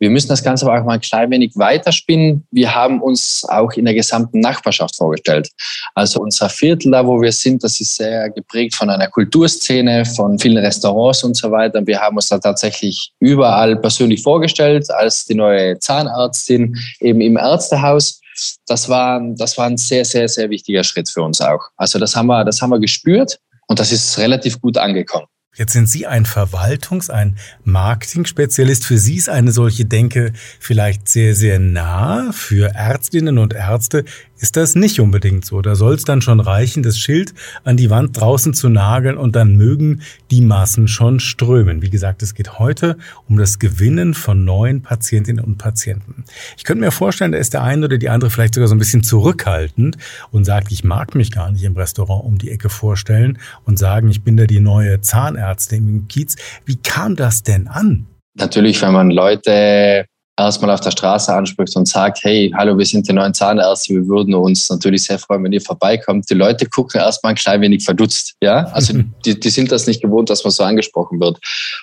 Wir 0.00 0.10
müssen 0.10 0.26
das 0.26 0.42
Ganze 0.42 0.66
aber 0.66 0.80
auch 0.80 0.84
mal 0.84 0.94
ein 0.94 1.00
klein 1.00 1.30
wenig 1.30 1.52
weiterspinnen. 1.54 2.44
Wir 2.50 2.74
haben 2.74 3.00
uns 3.00 3.46
auch 3.48 3.70
in 3.74 3.84
der 3.84 3.94
gesamten 3.94 4.40
Nachbarschaft 4.40 4.96
vorgestellt. 4.96 5.50
Also 5.94 6.18
unser 6.18 6.48
Viertel, 6.48 6.90
da 6.90 7.06
wo 7.06 7.22
wir 7.22 7.30
sind, 7.30 7.62
das 7.62 7.80
ist 7.80 7.94
sehr 7.94 8.28
geprägt 8.30 8.74
von 8.74 8.90
einer 8.90 9.06
Kulturszene, 9.06 10.04
von 10.04 10.36
vielen 10.40 10.58
Restaurants 10.58 11.22
und 11.22 11.36
so 11.36 11.52
weiter. 11.52 11.86
Wir 11.86 12.00
haben 12.00 12.16
uns 12.16 12.26
da 12.26 12.38
tatsächlich 12.38 13.12
überall 13.20 13.76
persönlich 13.76 14.20
vorgestellt 14.20 14.90
als 14.90 15.26
die 15.26 15.36
neue 15.36 15.78
Zahnärztin 15.78 16.76
eben 16.98 17.20
im 17.20 17.36
Ärztehaus. 17.36 18.20
Das 18.66 18.88
war, 18.88 19.20
das 19.36 19.56
war 19.58 19.66
ein 19.66 19.76
sehr, 19.76 20.04
sehr, 20.04 20.28
sehr 20.28 20.50
wichtiger 20.50 20.84
Schritt 20.84 21.08
für 21.08 21.22
uns 21.22 21.40
auch. 21.40 21.60
Also 21.76 21.98
das 21.98 22.16
haben 22.16 22.26
wir, 22.26 22.44
das 22.44 22.60
haben 22.60 22.70
wir 22.70 22.80
gespürt 22.80 23.38
und 23.66 23.78
das 23.78 23.92
ist 23.92 24.18
relativ 24.18 24.60
gut 24.60 24.76
angekommen. 24.78 25.26
Jetzt 25.56 25.72
sind 25.72 25.88
Sie 25.88 26.06
ein 26.06 26.26
Verwaltungs-, 26.26 27.10
ein 27.10 27.36
Marketing-Spezialist. 27.62 28.84
Für 28.84 28.98
Sie 28.98 29.14
ist 29.14 29.28
eine 29.28 29.52
solche 29.52 29.84
Denke 29.84 30.32
vielleicht 30.58 31.08
sehr, 31.08 31.36
sehr 31.36 31.60
nah. 31.60 32.32
Für 32.32 32.74
Ärztinnen 32.74 33.38
und 33.38 33.54
Ärzte 33.54 34.04
ist 34.40 34.56
das 34.56 34.74
nicht 34.74 34.98
unbedingt 34.98 35.44
so. 35.44 35.62
Da 35.62 35.76
soll 35.76 35.94
es 35.94 36.04
dann 36.04 36.20
schon 36.20 36.40
reichen, 36.40 36.82
das 36.82 36.98
Schild 36.98 37.34
an 37.62 37.76
die 37.76 37.88
Wand 37.88 38.20
draußen 38.20 38.52
zu 38.52 38.68
nageln 38.68 39.16
und 39.16 39.36
dann 39.36 39.56
mögen 39.56 40.02
die 40.32 40.40
Massen 40.40 40.88
schon 40.88 41.20
strömen. 41.20 41.82
Wie 41.82 41.88
gesagt, 41.88 42.22
es 42.22 42.34
geht 42.34 42.58
heute 42.58 42.98
um 43.28 43.38
das 43.38 43.60
Gewinnen 43.60 44.12
von 44.12 44.44
neuen 44.44 44.82
Patientinnen 44.82 45.44
und 45.44 45.56
Patienten. 45.56 46.24
Ich 46.58 46.64
könnte 46.64 46.84
mir 46.84 46.90
vorstellen, 46.90 47.30
da 47.30 47.38
ist 47.38 47.54
der 47.54 47.62
eine 47.62 47.86
oder 47.86 47.96
die 47.96 48.08
andere 48.08 48.28
vielleicht 48.30 48.54
sogar 48.54 48.66
so 48.66 48.74
ein 48.74 48.78
bisschen 48.78 49.04
zurückhaltend 49.04 49.98
und 50.32 50.44
sagt, 50.44 50.72
ich 50.72 50.82
mag 50.82 51.14
mich 51.14 51.30
gar 51.30 51.52
nicht 51.52 51.62
im 51.62 51.76
Restaurant 51.76 52.24
um 52.24 52.38
die 52.38 52.50
Ecke 52.50 52.68
vorstellen 52.68 53.38
und 53.64 53.78
sagen, 53.78 54.08
ich 54.08 54.22
bin 54.22 54.36
da 54.36 54.46
die 54.46 54.60
neue 54.60 55.00
Zahnärztin 55.00 55.43
im 55.70 56.08
Kiez. 56.08 56.36
Wie 56.64 56.76
kam 56.76 57.16
das 57.16 57.42
denn 57.42 57.68
an? 57.68 58.06
Natürlich, 58.34 58.80
wenn 58.82 58.92
man 58.92 59.10
Leute 59.10 60.06
erstmal 60.36 60.70
auf 60.70 60.80
der 60.80 60.90
Straße 60.90 61.32
anspricht 61.32 61.76
und 61.76 61.86
sagt, 61.86 62.18
hey, 62.22 62.52
hallo, 62.56 62.76
wir 62.76 62.84
sind 62.84 63.08
die 63.08 63.12
neuen 63.12 63.34
Zahnärzte, 63.34 63.94
wir 63.94 64.06
würden 64.08 64.34
uns 64.34 64.68
natürlich 64.68 65.04
sehr 65.04 65.18
freuen, 65.18 65.44
wenn 65.44 65.52
ihr 65.52 65.60
vorbeikommt. 65.60 66.28
Die 66.28 66.34
Leute 66.34 66.66
gucken 66.66 67.00
erstmal 67.00 67.32
ein 67.32 67.36
klein 67.36 67.60
wenig 67.60 67.84
verdutzt, 67.84 68.34
ja. 68.42 68.64
Also 68.72 68.94
die, 69.24 69.38
die 69.38 69.50
sind 69.50 69.70
das 69.70 69.86
nicht 69.86 70.02
gewohnt, 70.02 70.30
dass 70.30 70.42
man 70.44 70.50
so 70.50 70.64
angesprochen 70.64 71.20
wird. 71.20 71.38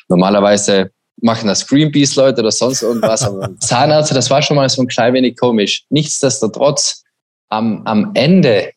Normalerweise 0.10 0.92
machen 1.22 1.48
das 1.48 1.66
Greenpeace-Leute 1.68 2.42
oder 2.42 2.52
sonst 2.52 2.82
irgendwas, 2.82 3.24
aber 3.24 3.56
Zahnärzte, 3.60 4.14
das 4.14 4.30
war 4.30 4.42
schon 4.42 4.58
mal 4.58 4.68
so 4.70 4.82
ein 4.82 4.88
klein 4.88 5.14
wenig 5.14 5.38
komisch. 5.38 5.86
Nichtsdestotrotz, 5.90 7.04
am, 7.50 7.86
am 7.86 8.12
Ende 8.16 8.72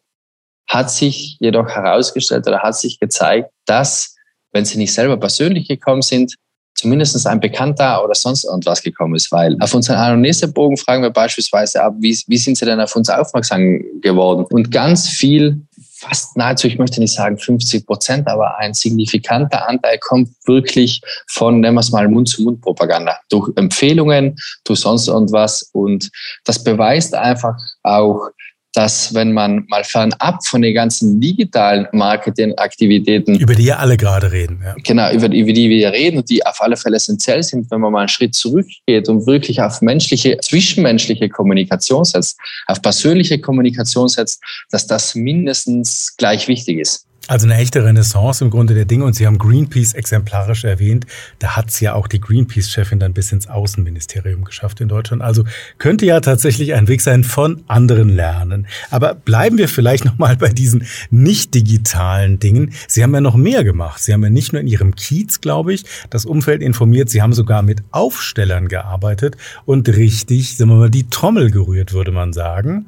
hat 0.69 0.91
sich 0.91 1.37
jedoch 1.41 1.69
herausgestellt 1.69 2.47
oder 2.47 2.61
hat 2.61 2.77
sich 2.77 2.99
gezeigt, 2.99 3.51
dass, 3.67 4.14
wenn 4.55 4.65
sie 4.65 4.79
nicht 4.79 4.95
selber 4.95 5.19
persönlich 5.19 5.69
gekommen 5.69 6.01
sind, 6.01 6.35
zumindest 6.75 7.27
ein 7.27 7.41
Bekannter 7.41 8.03
oder 8.03 8.15
sonst 8.15 8.45
irgendwas 8.45 8.83
gekommen 8.83 9.15
ist. 9.15 9.31
Weil 9.31 9.57
auf 9.61 9.75
unseren 9.75 9.97
Anamnesebogen 9.97 10.77
fragen 10.77 11.03
wir 11.03 11.11
beispielsweise 11.11 11.83
ab, 11.83 11.95
wie, 11.99 12.19
wie 12.27 12.39
sind 12.39 12.57
Sie 12.57 12.65
denn 12.65 12.81
auf 12.81 12.97
uns 12.97 13.09
aufmerksam 13.11 13.83
geworden? 14.01 14.45
Und 14.51 14.71
ganz 14.71 15.09
viel, 15.09 15.63
fast 15.97 16.37
nahezu, 16.37 16.67
ich 16.67 16.79
möchte 16.79 17.01
nicht 17.01 17.15
sagen 17.15 17.39
50 17.39 17.87
Prozent, 17.87 18.29
aber 18.29 18.59
ein 18.59 18.75
signifikanter 18.75 19.69
Anteil 19.69 19.99
kommt 19.99 20.31
wirklich 20.47 21.01
von, 21.29 21.61
nennen 21.61 21.75
wir 21.75 21.81
es 21.81 21.91
mal, 21.91 22.09
Mund-zu-Mund-Propaganda. 22.09 23.19
Durch 23.29 23.51
Empfehlungen, 23.57 24.37
durch 24.65 24.81
sonst 24.81 25.09
irgendwas. 25.09 25.71
Und 25.73 26.11
das 26.45 26.63
beweist 26.63 27.15
einfach 27.15 27.57
auch, 27.83 28.31
dass 28.75 29.15
wenn 29.15 29.33
man 29.33 29.65
mal 29.69 29.85
fernab 29.85 30.45
von 30.45 30.61
den 30.61 30.75
ganzen 30.75 31.21
digitalen 31.21 31.87
Marketingaktivitäten, 31.93 33.37
über 33.37 33.55
die 33.55 33.65
ja 33.65 33.77
alle 33.77 33.97
gerade 33.97 34.33
reden, 34.33 34.61
ja. 34.65 34.75
genau, 34.83 35.11
über, 35.13 35.27
über 35.33 35.53
die 35.53 35.71
wir 35.71 35.93
reden 35.93 36.19
und 36.19 36.29
die 36.29 36.45
auf 36.45 36.61
alle 36.61 36.77
Fälle 36.77 36.97
essentiell 36.97 37.43
sind, 37.43 37.71
wenn 37.71 37.81
man 37.81 37.93
mal 37.93 38.01
einen 38.01 38.09
Schritt 38.09 38.35
zurückgeht 38.35 39.09
und 39.09 39.27
wirklich 39.27 39.63
auf 39.63 39.81
menschliche, 39.81 40.39
zwischenmenschliche 40.39 41.29
Kommunikation 41.29 42.05
setzt, 42.05 42.37
auf 42.67 42.83
persönliche 42.83 43.39
Kommunikation 43.41 44.09
setzt, 44.09 44.43
dass 44.71 44.87
das 44.87 45.15
mindestens 45.15 46.15
gleich 46.19 46.49
wichtig 46.49 46.79
ist. 46.81 47.07
Also 47.27 47.47
eine 47.47 47.57
echte 47.57 47.83
Renaissance 47.83 48.45
im 48.45 48.51
Grunde 48.51 48.75
der 48.75 48.85
Dinge. 48.85 49.05
Und 49.05 49.15
Sie 49.15 49.27
haben 49.27 49.39
Greenpeace 49.39 49.95
exemplarisch 49.95 50.65
erwähnt. 50.65 51.07
Da 51.39 51.57
hat 51.57 51.71
es 51.71 51.81
ja 51.81 51.95
auch 51.95 52.07
die 52.07 52.21
Greenpeace-Chefin 52.21 52.99
dann 52.99 53.15
bis 53.15 53.33
ins 53.33 53.47
Außenministerium 53.47 54.45
geschafft 54.45 54.83
in 54.83 54.89
Deutschland. 54.89 55.23
Also 55.23 55.45
könnte 55.79 56.05
ja 56.05 56.21
tatsächlich 56.21 56.75
ein 56.75 56.87
Weg 56.87 57.01
sein 57.01 57.25
von 57.25 57.63
anderen 57.67 58.11
lernen. 58.11 58.67
Aber 58.91 59.15
bleiben 59.15 59.57
wir 59.57 59.69
vielleicht 59.69 60.05
nochmal 60.05 60.37
bei 60.37 60.51
diesen 60.51 60.85
nicht 61.11 61.55
digitalen 61.55 62.39
Dingen. 62.39 62.73
Sie 62.89 63.03
haben 63.03 63.15
ja 63.15 63.23
noch 63.23 63.37
mehr 63.37 63.65
gemacht. 63.65 64.03
Sie 64.03 64.13
haben 64.13 64.23
ja 64.23 64.31
nicht 64.31 64.53
nur 64.53 64.61
in 64.61 64.69
Ihrem 64.69 64.95
Kiez, 64.95 65.41
glaube 65.41 65.73
ich, 65.73 65.85
das 66.11 66.27
Umfeld 66.27 66.61
informiert. 66.61 67.09
Sie 67.09 67.23
haben 67.23 67.33
sogar 67.33 67.63
mit 67.63 67.83
Aufstellern 67.91 68.69
gearbeitet 68.69 69.37
und 69.65 69.89
richtig, 69.89 70.57
sagen 70.57 70.71
wir 70.71 70.77
mal, 70.77 70.91
die 70.91 71.09
Trommel 71.09 71.51
gerührt, 71.51 71.95
würde 71.95 72.13
man 72.13 72.35
sagen. 72.35 72.87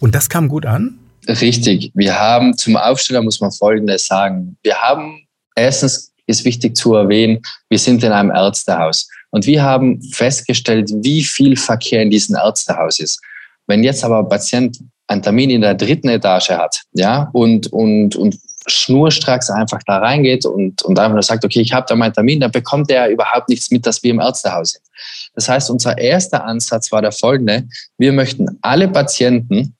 Und 0.00 0.14
das 0.14 0.28
kam 0.28 0.48
gut 0.48 0.66
an? 0.66 0.98
Richtig. 1.28 1.90
Wir 1.94 2.18
haben 2.18 2.56
zum 2.56 2.76
Aufsteller 2.76 3.22
muss 3.22 3.40
man 3.40 3.50
Folgendes 3.50 4.06
sagen. 4.06 4.56
Wir 4.62 4.76
haben 4.76 5.26
erstens 5.56 6.12
ist 6.26 6.44
wichtig 6.44 6.76
zu 6.76 6.94
erwähnen, 6.94 7.40
wir 7.68 7.78
sind 7.78 8.02
in 8.02 8.12
einem 8.12 8.30
Ärztehaus 8.30 9.08
und 9.30 9.46
wir 9.46 9.62
haben 9.62 10.02
festgestellt, 10.12 10.90
wie 11.02 11.22
viel 11.22 11.56
Verkehr 11.56 12.02
in 12.02 12.10
diesem 12.10 12.36
Ärztehaus 12.36 12.98
ist. 12.98 13.20
Wenn 13.66 13.84
jetzt 13.84 14.04
aber 14.04 14.20
ein 14.20 14.28
Patient 14.28 14.78
einen 15.08 15.22
Termin 15.22 15.50
in 15.50 15.60
der 15.60 15.74
dritten 15.74 16.08
Etage 16.08 16.50
hat, 16.50 16.82
ja, 16.92 17.30
und, 17.32 17.72
und, 17.72 18.16
und 18.16 18.38
schnurstracks 18.66 19.50
einfach 19.50 19.80
da 19.86 19.98
reingeht 19.98 20.44
und, 20.44 20.82
und 20.82 20.98
einfach 20.98 21.12
nur 21.12 21.22
sagt, 21.22 21.44
okay, 21.44 21.60
ich 21.60 21.72
habe 21.72 21.86
da 21.88 21.94
meinen 21.94 22.12
Termin, 22.12 22.40
dann 22.40 22.50
bekommt 22.50 22.90
er 22.90 23.08
überhaupt 23.08 23.48
nichts 23.48 23.70
mit, 23.70 23.86
dass 23.86 24.02
wir 24.02 24.10
im 24.10 24.18
Ärztehaus 24.18 24.72
sind. 24.72 24.84
Das 25.34 25.48
heißt, 25.48 25.70
unser 25.70 25.96
erster 25.96 26.44
Ansatz 26.44 26.90
war 26.90 27.02
der 27.02 27.12
folgende. 27.12 27.68
Wir 27.98 28.12
möchten 28.12 28.58
alle 28.62 28.88
Patienten 28.88 29.75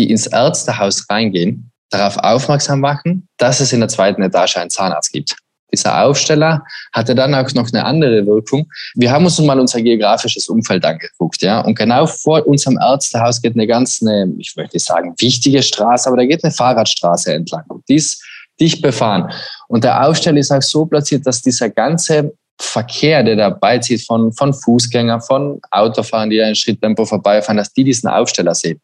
die 0.00 0.10
ins 0.10 0.26
Ärztehaus 0.26 1.06
reingehen, 1.10 1.70
darauf 1.90 2.16
aufmerksam 2.16 2.80
machen, 2.80 3.28
dass 3.36 3.60
es 3.60 3.72
in 3.72 3.80
der 3.80 3.88
zweiten 3.88 4.22
Etage 4.22 4.56
einen 4.56 4.70
Zahnarzt 4.70 5.12
gibt. 5.12 5.36
Dieser 5.72 6.02
Aufsteller 6.02 6.64
hatte 6.92 7.14
dann 7.14 7.34
auch 7.34 7.52
noch 7.54 7.68
eine 7.72 7.84
andere 7.84 8.26
Wirkung. 8.26 8.66
Wir 8.94 9.12
haben 9.12 9.24
uns 9.24 9.38
nun 9.38 9.46
mal 9.46 9.60
unser 9.60 9.80
geografisches 9.82 10.48
Umfeld 10.48 10.84
angeguckt, 10.84 11.42
ja. 11.42 11.60
Und 11.60 11.76
genau 11.76 12.06
vor 12.06 12.44
unserem 12.46 12.78
Ärztehaus 12.80 13.40
geht 13.40 13.54
eine 13.54 13.66
ganz, 13.66 14.00
eine, 14.02 14.32
ich 14.38 14.54
möchte 14.56 14.78
sagen, 14.80 15.14
wichtige 15.18 15.62
Straße, 15.62 16.08
aber 16.08 16.16
da 16.16 16.24
geht 16.24 16.42
eine 16.42 16.52
Fahrradstraße 16.52 17.34
entlang. 17.34 17.64
Die 17.88 17.96
ist 17.96 18.24
dicht 18.58 18.82
befahren. 18.82 19.30
Und 19.68 19.84
der 19.84 20.04
Aufsteller 20.04 20.38
ist 20.38 20.50
auch 20.50 20.62
so 20.62 20.86
platziert, 20.86 21.26
dass 21.26 21.40
dieser 21.40 21.70
ganze 21.70 22.32
Verkehr, 22.62 23.22
der 23.22 23.36
dabei 23.36 23.78
zieht, 23.78 24.04
von, 24.06 24.32
von 24.32 24.52
Fußgängern, 24.52 25.20
von 25.22 25.60
Autofahrern, 25.70 26.30
die 26.30 26.36
ja 26.36 26.48
in 26.48 26.54
Schritttempo 26.54 27.04
vorbeifahren, 27.06 27.56
dass 27.56 27.72
die 27.72 27.84
diesen 27.84 28.08
Aufsteller 28.08 28.54
sehen. 28.54 28.80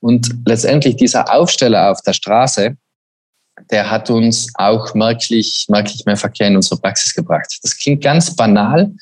Und 0.00 0.34
letztendlich 0.46 0.96
dieser 0.96 1.32
Aufsteller 1.32 1.90
auf 1.90 2.00
der 2.02 2.14
Straße, 2.14 2.76
der 3.70 3.90
hat 3.90 4.10
uns 4.10 4.48
auch 4.54 4.94
merklich, 4.94 5.66
merklich 5.68 6.04
mehr 6.06 6.16
Verkehr 6.16 6.48
in 6.48 6.56
unsere 6.56 6.80
Praxis 6.80 7.14
gebracht. 7.14 7.58
Das 7.62 7.76
klingt 7.76 8.02
ganz 8.02 8.34
banal, 8.34 8.92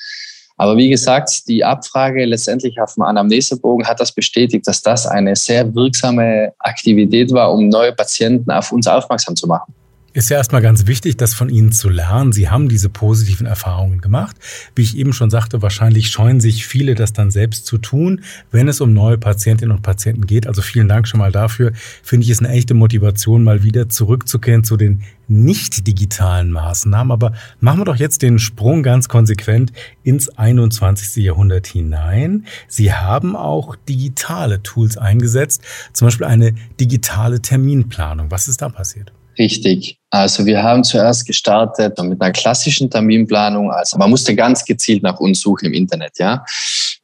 aber 0.56 0.76
wie 0.76 0.90
gesagt, 0.90 1.48
die 1.48 1.64
Abfrage 1.64 2.24
letztendlich 2.26 2.78
auf 2.80 2.92
dem 2.92 3.04
Anamnesebogen 3.04 3.86
hat 3.86 3.98
das 3.98 4.12
bestätigt, 4.12 4.66
dass 4.66 4.82
das 4.82 5.06
eine 5.06 5.34
sehr 5.34 5.74
wirksame 5.74 6.52
Aktivität 6.58 7.32
war, 7.32 7.54
um 7.54 7.68
neue 7.68 7.92
Patienten 7.92 8.50
auf 8.50 8.70
uns 8.70 8.86
aufmerksam 8.86 9.36
zu 9.36 9.46
machen. 9.46 9.72
Ist 10.12 10.28
ja 10.28 10.38
erstmal 10.38 10.60
ganz 10.60 10.88
wichtig, 10.88 11.18
das 11.18 11.34
von 11.34 11.48
Ihnen 11.48 11.70
zu 11.70 11.88
lernen. 11.88 12.32
Sie 12.32 12.48
haben 12.48 12.68
diese 12.68 12.88
positiven 12.88 13.46
Erfahrungen 13.46 14.00
gemacht. 14.00 14.34
Wie 14.74 14.82
ich 14.82 14.96
eben 14.96 15.12
schon 15.12 15.30
sagte, 15.30 15.62
wahrscheinlich 15.62 16.10
scheuen 16.10 16.40
sich 16.40 16.66
viele, 16.66 16.96
das 16.96 17.12
dann 17.12 17.30
selbst 17.30 17.64
zu 17.64 17.78
tun, 17.78 18.22
wenn 18.50 18.66
es 18.66 18.80
um 18.80 18.92
neue 18.92 19.18
Patientinnen 19.18 19.76
und 19.76 19.82
Patienten 19.82 20.26
geht. 20.26 20.48
Also 20.48 20.62
vielen 20.62 20.88
Dank 20.88 21.06
schon 21.06 21.20
mal 21.20 21.30
dafür. 21.30 21.70
Finde 22.02 22.24
ich 22.24 22.30
es 22.30 22.40
eine 22.40 22.48
echte 22.48 22.74
Motivation, 22.74 23.44
mal 23.44 23.62
wieder 23.62 23.88
zurückzukehren 23.88 24.64
zu 24.64 24.76
den 24.76 25.04
nicht 25.28 25.86
digitalen 25.86 26.50
Maßnahmen. 26.50 27.12
Aber 27.12 27.32
machen 27.60 27.78
wir 27.78 27.84
doch 27.84 27.94
jetzt 27.94 28.22
den 28.22 28.40
Sprung 28.40 28.82
ganz 28.82 29.08
konsequent 29.08 29.72
ins 30.02 30.28
21. 30.28 31.22
Jahrhundert 31.22 31.68
hinein. 31.68 32.46
Sie 32.66 32.92
haben 32.92 33.36
auch 33.36 33.76
digitale 33.88 34.60
Tools 34.64 34.98
eingesetzt, 34.98 35.62
zum 35.92 36.08
Beispiel 36.08 36.26
eine 36.26 36.52
digitale 36.80 37.40
Terminplanung. 37.40 38.32
Was 38.32 38.48
ist 38.48 38.60
da 38.60 38.68
passiert? 38.68 39.12
Richtig. 39.38 39.98
Also 40.10 40.44
wir 40.44 40.62
haben 40.62 40.82
zuerst 40.82 41.24
gestartet 41.26 41.96
mit 42.02 42.20
einer 42.20 42.32
klassischen 42.32 42.90
Terminplanung. 42.90 43.70
Also 43.70 43.96
man 43.96 44.10
musste 44.10 44.34
ganz 44.34 44.64
gezielt 44.64 45.02
nach 45.02 45.20
uns 45.20 45.40
suchen 45.40 45.66
im 45.66 45.72
Internet, 45.72 46.18
ja. 46.18 46.44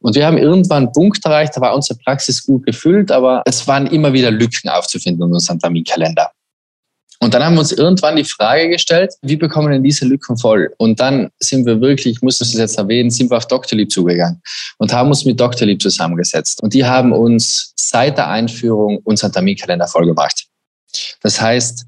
Und 0.01 0.15
wir 0.17 0.27
haben 0.27 0.37
irgendwann 0.37 0.85
einen 0.85 0.93
Punkt 0.93 1.25
erreicht, 1.25 1.57
da 1.57 1.61
war 1.61 1.75
unsere 1.75 1.99
Praxis 1.99 2.45
gut 2.45 2.67
gefüllt, 2.67 3.11
aber 3.11 3.43
es 3.47 3.67
waren 3.67 3.87
immer 3.87 4.13
wieder 4.13 4.31
Lücken 4.31 4.69
aufzufinden 4.69 5.29
in 5.29 5.35
unserem 5.35 5.59
Terminkalender. 5.59 6.31
Und 7.19 7.33
dann 7.33 7.43
haben 7.43 7.55
wir 7.55 7.61
uns 7.61 7.73
irgendwann 7.73 8.17
die 8.17 8.25
Frage 8.25 8.69
gestellt, 8.69 9.15
wie 9.23 9.37
bekommen 9.37 9.69
wir 9.69 9.73
denn 9.73 9.83
diese 9.83 10.05
Lücken 10.05 10.37
voll? 10.37 10.75
Und 10.77 11.01
dann 11.01 11.31
sind 11.39 11.65
wir 11.65 11.81
wirklich, 11.81 12.17
ich 12.17 12.23
muss 12.23 12.39
das 12.39 12.53
jetzt 12.53 12.77
erwähnen, 12.77 13.11
sind 13.11 13.31
wir 13.31 13.39
auf 13.39 13.47
Doctolib 13.47 13.91
zugegangen 13.91 14.43
und 14.79 14.93
haben 14.93 15.09
uns 15.09 15.25
mit 15.25 15.41
Doctolib 15.41 15.81
zusammengesetzt. 15.81 16.63
Und 16.63 16.75
die 16.75 16.85
haben 16.85 17.13
uns 17.13 17.73
seit 17.77 18.19
der 18.19 18.29
Einführung 18.29 18.99
unseren 19.05 19.33
Terminkalender 19.33 19.89
vollgemacht. 19.89 20.47
Das 21.23 21.41
heißt, 21.41 21.87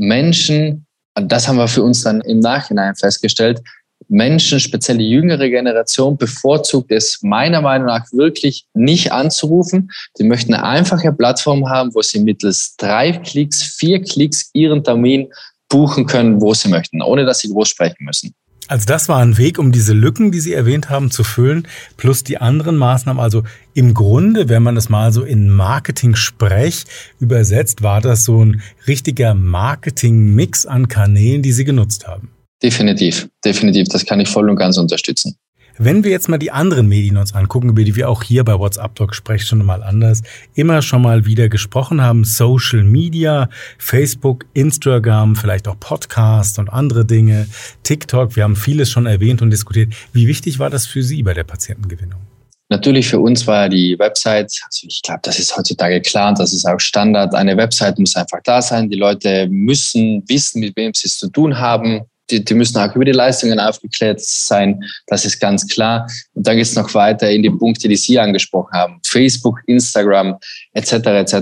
Menschen, 0.00 0.86
das 1.14 1.46
haben 1.46 1.58
wir 1.58 1.68
für 1.68 1.82
uns 1.82 2.02
dann 2.02 2.22
im 2.22 2.40
Nachhinein 2.40 2.96
festgestellt, 2.96 3.60
Menschen, 4.08 4.58
speziell 4.58 4.96
die 4.96 5.10
jüngere 5.10 5.48
Generation, 5.50 6.16
bevorzugt 6.16 6.90
es 6.90 7.18
meiner 7.22 7.60
Meinung 7.60 7.86
nach 7.88 8.06
wirklich 8.12 8.64
nicht 8.72 9.12
anzurufen. 9.12 9.90
Die 10.18 10.24
möchten 10.24 10.54
eine 10.54 10.64
einfache 10.64 11.12
Plattform 11.12 11.68
haben, 11.68 11.94
wo 11.94 12.00
sie 12.00 12.18
mittels 12.18 12.74
drei 12.76 13.12
Klicks, 13.12 13.62
vier 13.62 14.02
Klicks 14.02 14.50
ihren 14.54 14.82
Termin 14.82 15.28
buchen 15.68 16.06
können, 16.06 16.40
wo 16.40 16.54
sie 16.54 16.68
möchten, 16.68 17.02
ohne 17.02 17.26
dass 17.26 17.40
sie 17.40 17.50
groß 17.50 17.68
sprechen 17.68 18.04
müssen. 18.04 18.34
Also 18.70 18.86
das 18.86 19.08
war 19.08 19.18
ein 19.18 19.36
Weg, 19.36 19.58
um 19.58 19.72
diese 19.72 19.94
Lücken, 19.94 20.30
die 20.30 20.38
Sie 20.38 20.52
erwähnt 20.52 20.90
haben, 20.90 21.10
zu 21.10 21.24
füllen, 21.24 21.66
plus 21.96 22.22
die 22.22 22.38
anderen 22.38 22.76
Maßnahmen. 22.76 23.20
Also 23.20 23.42
im 23.74 23.94
Grunde, 23.94 24.48
wenn 24.48 24.62
man 24.62 24.76
es 24.76 24.88
mal 24.88 25.10
so 25.12 25.24
in 25.24 25.48
Marketing-Sprech 25.48 26.84
übersetzt, 27.18 27.82
war 27.82 28.00
das 28.00 28.22
so 28.24 28.44
ein 28.44 28.62
richtiger 28.86 29.34
Marketing-Mix 29.34 30.66
an 30.66 30.86
Kanälen, 30.86 31.42
die 31.42 31.50
Sie 31.50 31.64
genutzt 31.64 32.06
haben. 32.06 32.30
Definitiv, 32.62 33.28
definitiv. 33.44 33.88
Das 33.88 34.06
kann 34.06 34.20
ich 34.20 34.28
voll 34.28 34.48
und 34.48 34.54
ganz 34.54 34.78
unterstützen. 34.78 35.34
Wenn 35.82 36.04
wir 36.04 36.10
jetzt 36.10 36.28
mal 36.28 36.36
die 36.36 36.50
anderen 36.50 36.88
Medien 36.88 37.16
uns 37.16 37.34
angucken, 37.34 37.70
über 37.70 37.82
die 37.82 37.96
wir 37.96 38.10
auch 38.10 38.22
hier 38.22 38.44
bei 38.44 38.58
WhatsApp 38.58 38.94
Talk 38.96 39.14
sprechen, 39.14 39.46
schon 39.46 39.64
mal 39.64 39.82
anders, 39.82 40.20
immer 40.52 40.82
schon 40.82 41.00
mal 41.00 41.24
wieder 41.24 41.48
gesprochen 41.48 42.02
haben, 42.02 42.24
Social 42.24 42.84
Media, 42.84 43.48
Facebook, 43.78 44.44
Instagram, 44.52 45.36
vielleicht 45.36 45.66
auch 45.66 45.80
Podcast 45.80 46.58
und 46.58 46.68
andere 46.68 47.06
Dinge, 47.06 47.48
TikTok, 47.82 48.36
wir 48.36 48.42
haben 48.44 48.56
vieles 48.56 48.90
schon 48.90 49.06
erwähnt 49.06 49.40
und 49.40 49.48
diskutiert. 49.48 49.94
Wie 50.12 50.26
wichtig 50.26 50.58
war 50.58 50.68
das 50.68 50.84
für 50.84 51.02
Sie 51.02 51.22
bei 51.22 51.32
der 51.32 51.44
Patientengewinnung? 51.44 52.20
Natürlich 52.68 53.08
für 53.08 53.18
uns 53.18 53.46
war 53.46 53.70
die 53.70 53.98
Website, 53.98 54.52
also 54.66 54.86
ich 54.86 55.00
glaube, 55.00 55.20
das 55.22 55.38
ist 55.38 55.56
heutzutage 55.56 56.02
klar 56.02 56.34
das 56.34 56.52
ist 56.52 56.66
auch 56.66 56.78
Standard. 56.78 57.34
Eine 57.34 57.56
Website 57.56 57.98
muss 57.98 58.14
einfach 58.16 58.40
da 58.44 58.60
sein. 58.60 58.90
Die 58.90 58.98
Leute 58.98 59.48
müssen 59.48 60.22
wissen, 60.28 60.60
mit 60.60 60.76
wem 60.76 60.92
sie 60.92 61.06
es 61.06 61.16
zu 61.16 61.30
tun 61.30 61.58
haben 61.58 62.02
die, 62.30 62.44
die 62.44 62.54
müssen 62.54 62.78
auch 62.78 62.94
über 62.94 63.04
die 63.04 63.12
Leistungen 63.12 63.58
aufgeklärt 63.58 64.20
sein, 64.20 64.82
das 65.06 65.24
ist 65.24 65.40
ganz 65.40 65.66
klar. 65.66 66.06
Und 66.34 66.46
dann 66.46 66.56
geht 66.56 66.66
es 66.66 66.76
noch 66.76 66.92
weiter 66.94 67.30
in 67.30 67.42
die 67.42 67.50
Punkte, 67.50 67.88
die 67.88 67.96
Sie 67.96 68.18
angesprochen 68.18 68.72
haben, 68.72 69.00
Facebook, 69.04 69.60
Instagram 69.66 70.38
etc. 70.72 70.92
etc. 70.92 71.34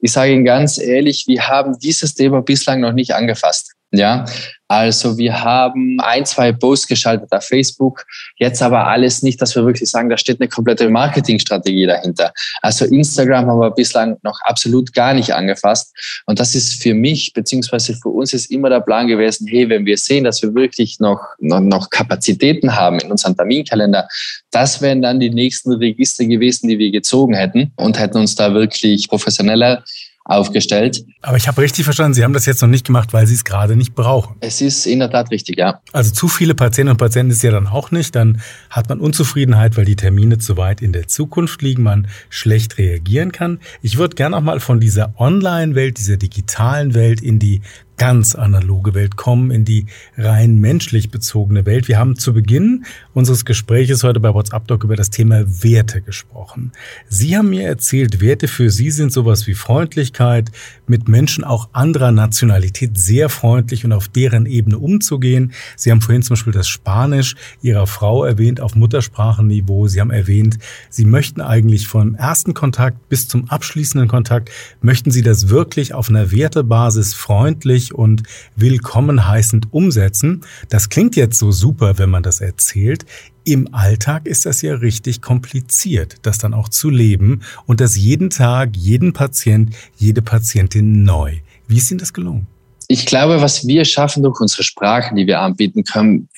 Ich 0.00 0.12
sage 0.12 0.32
Ihnen 0.32 0.44
ganz 0.44 0.78
ehrlich, 0.78 1.24
wir 1.26 1.46
haben 1.48 1.78
dieses 1.78 2.14
Thema 2.14 2.42
bislang 2.42 2.80
noch 2.80 2.92
nicht 2.92 3.14
angefasst. 3.14 3.74
Ja, 3.90 4.26
also 4.70 5.16
wir 5.16 5.42
haben 5.42 5.98
ein, 6.00 6.26
zwei 6.26 6.52
Posts 6.52 6.88
geschaltet 6.88 7.32
auf 7.32 7.42
Facebook, 7.42 8.04
jetzt 8.36 8.60
aber 8.60 8.86
alles 8.86 9.22
nicht, 9.22 9.40
dass 9.40 9.56
wir 9.56 9.64
wirklich 9.64 9.88
sagen, 9.88 10.10
da 10.10 10.18
steht 10.18 10.40
eine 10.40 10.48
komplette 10.48 10.90
Marketingstrategie 10.90 11.86
dahinter. 11.86 12.34
Also 12.60 12.84
Instagram 12.84 13.46
haben 13.46 13.60
wir 13.60 13.70
bislang 13.70 14.18
noch 14.22 14.38
absolut 14.42 14.92
gar 14.92 15.14
nicht 15.14 15.32
angefasst. 15.32 15.96
Und 16.26 16.38
das 16.38 16.54
ist 16.54 16.82
für 16.82 16.92
mich, 16.92 17.32
beziehungsweise 17.32 17.94
für 17.94 18.10
uns 18.10 18.34
ist 18.34 18.50
immer 18.50 18.68
der 18.68 18.80
Plan 18.80 19.06
gewesen, 19.06 19.46
hey, 19.46 19.66
wenn 19.70 19.86
wir 19.86 19.96
sehen, 19.96 20.24
dass 20.24 20.42
wir 20.42 20.54
wirklich 20.54 21.00
noch, 21.00 21.20
noch, 21.38 21.60
noch 21.60 21.88
Kapazitäten 21.88 22.76
haben 22.76 22.98
in 23.00 23.10
unserem 23.10 23.38
Terminkalender, 23.38 24.06
das 24.50 24.82
wären 24.82 25.00
dann 25.00 25.18
die 25.18 25.30
nächsten 25.30 25.72
Register 25.72 26.26
gewesen, 26.26 26.68
die 26.68 26.78
wir 26.78 26.90
gezogen 26.90 27.32
hätten 27.32 27.72
und 27.76 27.98
hätten 27.98 28.18
uns 28.18 28.34
da 28.34 28.52
wirklich 28.52 29.08
professioneller 29.08 29.82
aufgestellt. 30.28 31.04
Aber 31.22 31.36
ich 31.36 31.48
habe 31.48 31.60
richtig 31.60 31.84
verstanden, 31.84 32.14
Sie 32.14 32.22
haben 32.22 32.34
das 32.34 32.46
jetzt 32.46 32.62
noch 32.62 32.68
nicht 32.68 32.86
gemacht, 32.86 33.12
weil 33.12 33.26
Sie 33.26 33.34
es 33.34 33.44
gerade 33.44 33.74
nicht 33.74 33.94
brauchen. 33.94 34.36
Es 34.40 34.60
ist 34.60 34.86
in 34.86 35.00
der 35.00 35.10
Tat 35.10 35.30
richtig, 35.30 35.58
ja. 35.58 35.80
Also 35.92 36.12
zu 36.12 36.28
viele 36.28 36.54
Patientinnen 36.54 36.92
und 36.92 36.98
Patienten 36.98 37.32
ist 37.32 37.42
ja 37.42 37.50
dann 37.50 37.66
auch 37.66 37.90
nicht. 37.90 38.14
Dann 38.14 38.40
hat 38.70 38.88
man 38.88 39.00
Unzufriedenheit, 39.00 39.76
weil 39.76 39.86
die 39.86 39.96
Termine 39.96 40.38
zu 40.38 40.56
weit 40.56 40.82
in 40.82 40.92
der 40.92 41.08
Zukunft 41.08 41.62
liegen, 41.62 41.82
man 41.82 42.08
schlecht 42.28 42.78
reagieren 42.78 43.32
kann. 43.32 43.58
Ich 43.82 43.96
würde 43.96 44.14
gerne 44.14 44.36
auch 44.36 44.42
mal 44.42 44.60
von 44.60 44.80
dieser 44.80 45.14
Online-Welt, 45.18 45.98
dieser 45.98 46.18
digitalen 46.18 46.94
Welt 46.94 47.20
in 47.22 47.38
die 47.38 47.62
ganz 47.98 48.34
analoge 48.34 48.94
Welt 48.94 49.16
kommen, 49.16 49.50
in 49.50 49.64
die 49.64 49.86
rein 50.16 50.58
menschlich 50.58 51.10
bezogene 51.10 51.66
Welt. 51.66 51.88
Wir 51.88 51.98
haben 51.98 52.16
zu 52.16 52.32
Beginn 52.32 52.84
unseres 53.12 53.44
Gespräches 53.44 54.04
heute 54.04 54.20
bei 54.20 54.32
WhatsApp 54.32 54.68
Doc 54.68 54.84
über 54.84 54.96
das 54.96 55.10
Thema 55.10 55.44
Werte 55.62 56.00
gesprochen. 56.00 56.72
Sie 57.08 57.36
haben 57.36 57.50
mir 57.50 57.66
erzählt, 57.66 58.20
Werte 58.20 58.48
für 58.48 58.70
Sie 58.70 58.90
sind 58.90 59.12
sowas 59.12 59.46
wie 59.46 59.54
Freundlichkeit, 59.54 60.52
mit 60.86 61.08
Menschen 61.08 61.44
auch 61.44 61.68
anderer 61.72 62.12
Nationalität 62.12 62.96
sehr 62.96 63.28
freundlich 63.28 63.84
und 63.84 63.92
auf 63.92 64.08
deren 64.08 64.46
Ebene 64.46 64.78
umzugehen. 64.78 65.52
Sie 65.76 65.90
haben 65.90 66.00
vorhin 66.00 66.22
zum 66.22 66.34
Beispiel 66.34 66.52
das 66.52 66.68
Spanisch 66.68 67.34
Ihrer 67.60 67.86
Frau 67.86 68.24
erwähnt 68.24 68.60
auf 68.60 68.76
Muttersprachenniveau. 68.76 69.88
Sie 69.88 70.00
haben 70.00 70.12
erwähnt, 70.12 70.58
Sie 70.88 71.04
möchten 71.04 71.40
eigentlich 71.40 71.88
vom 71.88 72.14
ersten 72.14 72.54
Kontakt 72.54 73.08
bis 73.08 73.26
zum 73.26 73.50
abschließenden 73.50 74.08
Kontakt, 74.08 74.50
möchten 74.80 75.10
Sie 75.10 75.22
das 75.22 75.48
wirklich 75.48 75.94
auf 75.94 76.08
einer 76.08 76.30
Wertebasis 76.30 77.14
freundlich 77.14 77.87
und 77.92 78.22
willkommen 78.56 79.26
heißend 79.26 79.72
umsetzen. 79.72 80.42
Das 80.68 80.88
klingt 80.88 81.16
jetzt 81.16 81.38
so 81.38 81.50
super, 81.50 81.98
wenn 81.98 82.10
man 82.10 82.22
das 82.22 82.40
erzählt. 82.40 83.06
Im 83.44 83.72
Alltag 83.72 84.26
ist 84.26 84.46
das 84.46 84.62
ja 84.62 84.74
richtig 84.74 85.22
kompliziert, 85.22 86.16
das 86.22 86.38
dann 86.38 86.54
auch 86.54 86.68
zu 86.68 86.90
leben 86.90 87.42
und 87.66 87.80
das 87.80 87.96
jeden 87.96 88.30
Tag, 88.30 88.76
jeden 88.76 89.12
Patient, 89.12 89.74
jede 89.96 90.22
Patientin 90.22 91.04
neu. 91.04 91.38
Wie 91.66 91.78
ist 91.78 91.90
Ihnen 91.90 91.98
das 91.98 92.12
gelungen? 92.12 92.46
Ich 92.88 93.06
glaube, 93.06 93.40
was 93.40 93.66
wir 93.66 93.84
schaffen 93.84 94.22
durch 94.22 94.40
unsere 94.40 94.62
Sprachen, 94.62 95.16
die 95.16 95.26
wir 95.26 95.40
anbieten 95.40 95.84
können, 95.84 96.28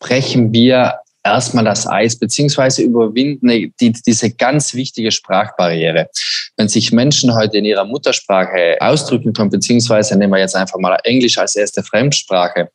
brechen 0.00 0.52
wir 0.52 0.94
erstmal 1.22 1.64
das 1.64 1.86
Eis 1.86 2.18
beziehungsweise 2.18 2.82
überwinden 2.82 3.72
die, 3.80 3.92
diese 3.92 4.30
ganz 4.30 4.74
wichtige 4.74 5.10
Sprachbarriere. 5.10 6.08
Wenn 6.56 6.68
sich 6.68 6.92
Menschen 6.92 7.34
heute 7.34 7.58
in 7.58 7.64
ihrer 7.64 7.84
Muttersprache 7.84 8.76
ausdrücken 8.80 9.32
können, 9.32 9.50
beziehungsweise 9.50 10.16
nehmen 10.16 10.32
wir 10.32 10.40
jetzt 10.40 10.56
einfach 10.56 10.78
mal 10.78 10.98
Englisch 11.04 11.38
als 11.38 11.56
erste 11.56 11.82
Fremdsprache, 11.82 12.70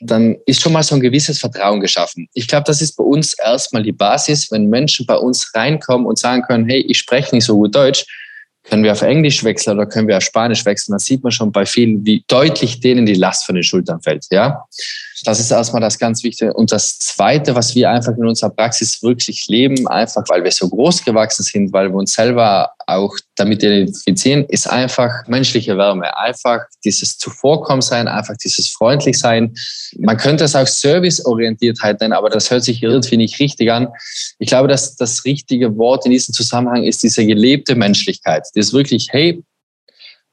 dann 0.00 0.36
ist 0.46 0.60
schon 0.60 0.72
mal 0.72 0.82
so 0.82 0.94
ein 0.94 1.00
gewisses 1.00 1.38
Vertrauen 1.38 1.80
geschaffen. 1.80 2.28
Ich 2.34 2.48
glaube, 2.48 2.64
das 2.64 2.82
ist 2.82 2.96
bei 2.96 3.04
uns 3.04 3.34
erstmal 3.38 3.82
die 3.82 3.92
Basis, 3.92 4.50
wenn 4.50 4.68
Menschen 4.68 5.06
bei 5.06 5.16
uns 5.16 5.50
reinkommen 5.54 6.06
und 6.06 6.18
sagen 6.18 6.42
können, 6.42 6.68
hey, 6.68 6.80
ich 6.80 6.98
spreche 6.98 7.34
nicht 7.34 7.44
so 7.44 7.56
gut 7.56 7.74
Deutsch, 7.74 8.04
können 8.64 8.82
wir 8.82 8.92
auf 8.92 9.02
Englisch 9.02 9.44
wechseln 9.44 9.78
oder 9.78 9.86
können 9.86 10.08
wir 10.08 10.16
auf 10.16 10.24
Spanisch 10.24 10.64
wechseln? 10.64 10.92
Dann 10.92 10.98
sieht 10.98 11.22
man 11.22 11.32
schon 11.32 11.52
bei 11.52 11.64
vielen, 11.64 12.04
wie 12.04 12.24
deutlich 12.26 12.80
denen 12.80 13.06
die 13.06 13.14
Last 13.14 13.46
von 13.46 13.54
den 13.54 13.64
Schultern 13.64 14.02
fällt. 14.02 14.26
Ja, 14.30 14.64
das 15.26 15.40
ist 15.40 15.50
erstmal 15.50 15.82
das 15.82 15.98
ganz 15.98 16.22
Wichtige. 16.22 16.54
Und 16.54 16.70
das 16.70 17.00
Zweite, 17.00 17.56
was 17.56 17.74
wir 17.74 17.90
einfach 17.90 18.16
in 18.16 18.26
unserer 18.26 18.50
Praxis 18.50 19.02
wirklich 19.02 19.48
leben, 19.48 19.88
einfach 19.88 20.22
weil 20.28 20.44
wir 20.44 20.52
so 20.52 20.68
groß 20.68 21.04
gewachsen 21.04 21.42
sind, 21.42 21.72
weil 21.72 21.88
wir 21.88 21.96
uns 21.96 22.14
selber 22.14 22.70
auch 22.86 23.12
damit 23.34 23.60
identifizieren, 23.64 24.44
ist 24.44 24.70
einfach 24.70 25.10
menschliche 25.26 25.76
Wärme. 25.76 26.16
Einfach 26.16 26.60
dieses 26.84 27.18
Zuvorkommensein, 27.18 28.06
einfach 28.06 28.36
dieses 28.36 28.68
Freundlichsein. 28.68 29.52
Man 29.98 30.16
könnte 30.16 30.44
es 30.44 30.54
auch 30.54 30.68
Serviceorientiertheit 30.68 32.00
nennen, 32.00 32.12
aber 32.12 32.30
das 32.30 32.50
hört 32.52 32.62
sich 32.62 32.80
irgendwie 32.80 33.16
nicht 33.16 33.40
richtig 33.40 33.72
an. 33.72 33.88
Ich 34.38 34.48
glaube, 34.48 34.68
dass 34.68 34.94
das 34.94 35.24
richtige 35.24 35.76
Wort 35.76 36.06
in 36.06 36.12
diesem 36.12 36.34
Zusammenhang 36.34 36.84
ist 36.84 37.02
diese 37.02 37.26
gelebte 37.26 37.74
Menschlichkeit. 37.74 38.44
Das 38.54 38.66
ist 38.68 38.72
wirklich, 38.72 39.08
hey, 39.10 39.42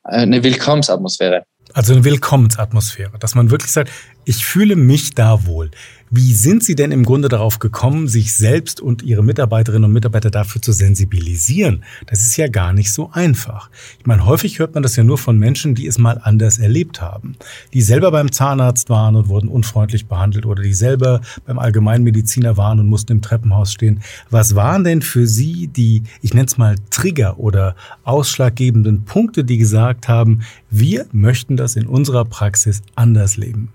eine 0.03 0.43
Willkommensatmosphäre. 0.43 1.45
Also 1.73 1.93
eine 1.93 2.03
Willkommensatmosphäre, 2.03 3.17
dass 3.19 3.33
man 3.33 3.49
wirklich 3.49 3.71
sagt, 3.71 3.89
ich 4.25 4.45
fühle 4.45 4.75
mich 4.75 5.13
da 5.15 5.45
wohl. 5.45 5.71
Wie 6.15 6.35
sind 6.35 6.63
Sie 6.63 6.75
denn 6.75 6.91
im 6.91 7.05
Grunde 7.05 7.27
darauf 7.27 7.57
gekommen, 7.57 8.07
sich 8.07 8.33
selbst 8.33 8.79
und 8.79 9.01
Ihre 9.01 9.23
Mitarbeiterinnen 9.23 9.85
und 9.85 9.93
Mitarbeiter 9.93 10.29
dafür 10.29 10.61
zu 10.61 10.71
sensibilisieren? 10.71 11.83
Das 12.05 12.19
ist 12.19 12.37
ja 12.37 12.47
gar 12.47 12.71
nicht 12.71 12.93
so 12.93 13.09
einfach. 13.11 13.71
Ich 13.97 14.05
meine, 14.05 14.23
häufig 14.23 14.59
hört 14.59 14.75
man 14.75 14.83
das 14.83 14.95
ja 14.95 15.03
nur 15.03 15.17
von 15.17 15.39
Menschen, 15.39 15.73
die 15.73 15.87
es 15.87 15.97
mal 15.97 16.21
anders 16.21 16.59
erlebt 16.59 17.01
haben. 17.01 17.35
Die 17.73 17.81
selber 17.81 18.11
beim 18.11 18.31
Zahnarzt 18.31 18.91
waren 18.91 19.15
und 19.15 19.27
wurden 19.27 19.49
unfreundlich 19.49 20.05
behandelt 20.05 20.45
oder 20.45 20.61
die 20.61 20.75
selber 20.75 21.21
beim 21.47 21.57
Allgemeinmediziner 21.57 22.57
waren 22.57 22.79
und 22.79 22.85
mussten 22.85 23.13
im 23.13 23.23
Treppenhaus 23.23 23.73
stehen. 23.73 24.03
Was 24.29 24.53
waren 24.53 24.83
denn 24.83 25.01
für 25.01 25.25
Sie 25.25 25.65
die, 25.65 26.03
ich 26.21 26.35
nenne 26.35 26.45
es 26.45 26.59
mal 26.59 26.75
Trigger 26.91 27.39
oder 27.39 27.75
ausschlaggebenden 28.03 29.05
Punkte, 29.05 29.43
die 29.43 29.57
gesagt 29.57 30.07
haben, 30.07 30.41
wir 30.69 31.07
möchten 31.11 31.57
das 31.57 31.75
in 31.75 31.87
unserer 31.87 32.25
Praxis 32.25 32.83
anders 32.93 33.35
leben? 33.35 33.69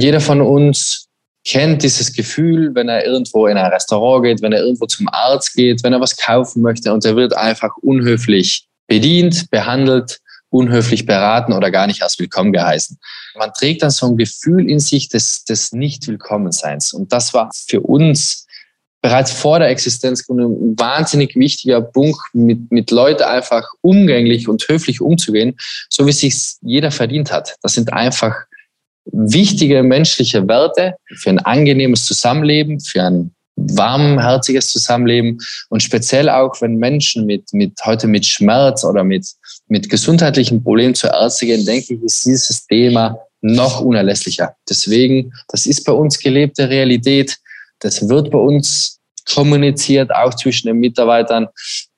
Jeder 0.00 0.20
von 0.20 0.40
uns 0.40 1.06
kennt 1.46 1.82
dieses 1.82 2.12
Gefühl, 2.12 2.74
wenn 2.74 2.88
er 2.88 3.04
irgendwo 3.04 3.46
in 3.46 3.56
ein 3.56 3.70
Restaurant 3.70 4.24
geht, 4.24 4.42
wenn 4.42 4.52
er 4.52 4.60
irgendwo 4.60 4.86
zum 4.86 5.08
Arzt 5.08 5.54
geht, 5.54 5.84
wenn 5.84 5.92
er 5.92 6.00
was 6.00 6.16
kaufen 6.16 6.62
möchte 6.62 6.92
und 6.92 7.04
er 7.04 7.16
wird 7.16 7.36
einfach 7.36 7.76
unhöflich 7.82 8.66
bedient, 8.86 9.50
behandelt, 9.50 10.20
unhöflich 10.48 11.04
beraten 11.04 11.52
oder 11.52 11.70
gar 11.70 11.86
nicht 11.86 12.02
als 12.02 12.18
willkommen 12.18 12.52
geheißen. 12.52 12.98
Man 13.36 13.52
trägt 13.52 13.82
dann 13.82 13.90
so 13.90 14.06
ein 14.06 14.16
Gefühl 14.16 14.70
in 14.70 14.78
sich 14.78 15.08
des, 15.08 15.44
des 15.44 15.72
Nicht-Willkommenseins. 15.72 16.92
Und 16.92 17.12
das 17.12 17.34
war 17.34 17.50
für 17.52 17.80
uns 17.80 18.46
bereits 19.02 19.32
vor 19.32 19.58
der 19.58 19.68
Existenzgründung 19.68 20.52
ein 20.52 20.78
wahnsinnig 20.78 21.36
wichtiger 21.36 21.82
Punkt, 21.82 22.20
mit, 22.32 22.70
mit 22.70 22.90
Leuten 22.90 23.24
einfach 23.24 23.64
umgänglich 23.82 24.48
und 24.48 24.66
höflich 24.66 25.02
umzugehen, 25.02 25.56
so 25.90 26.06
wie 26.06 26.10
es 26.10 26.20
sich 26.20 26.34
jeder 26.62 26.90
verdient 26.90 27.30
hat. 27.30 27.56
Das 27.60 27.74
sind 27.74 27.92
einfach 27.92 28.34
wichtige 29.06 29.82
menschliche 29.82 30.46
Werte 30.48 30.94
für 31.16 31.30
ein 31.30 31.38
angenehmes 31.38 32.04
Zusammenleben, 32.04 32.80
für 32.80 33.02
ein 33.02 33.34
warmherziges 33.56 34.68
Zusammenleben 34.68 35.38
und 35.68 35.82
speziell 35.82 36.28
auch, 36.28 36.60
wenn 36.60 36.76
Menschen 36.76 37.26
mit, 37.26 37.52
mit 37.52 37.72
heute 37.84 38.08
mit 38.08 38.26
Schmerz 38.26 38.84
oder 38.84 39.04
mit, 39.04 39.26
mit 39.68 39.88
gesundheitlichen 39.88 40.62
Problemen 40.62 40.94
zur 40.94 41.14
Ärzte 41.14 41.46
gehen, 41.46 41.64
denke 41.64 41.94
ich, 41.94 42.02
ist 42.02 42.26
dieses 42.26 42.66
Thema 42.66 43.16
noch 43.42 43.80
unerlässlicher. 43.80 44.56
Deswegen, 44.68 45.32
das 45.48 45.66
ist 45.66 45.84
bei 45.84 45.92
uns 45.92 46.18
gelebte 46.18 46.68
Realität. 46.68 47.36
Das 47.78 48.08
wird 48.08 48.30
bei 48.30 48.38
uns 48.38 48.98
kommuniziert, 49.32 50.14
auch 50.14 50.34
zwischen 50.34 50.68
den 50.68 50.78
Mitarbeitern. 50.78 51.48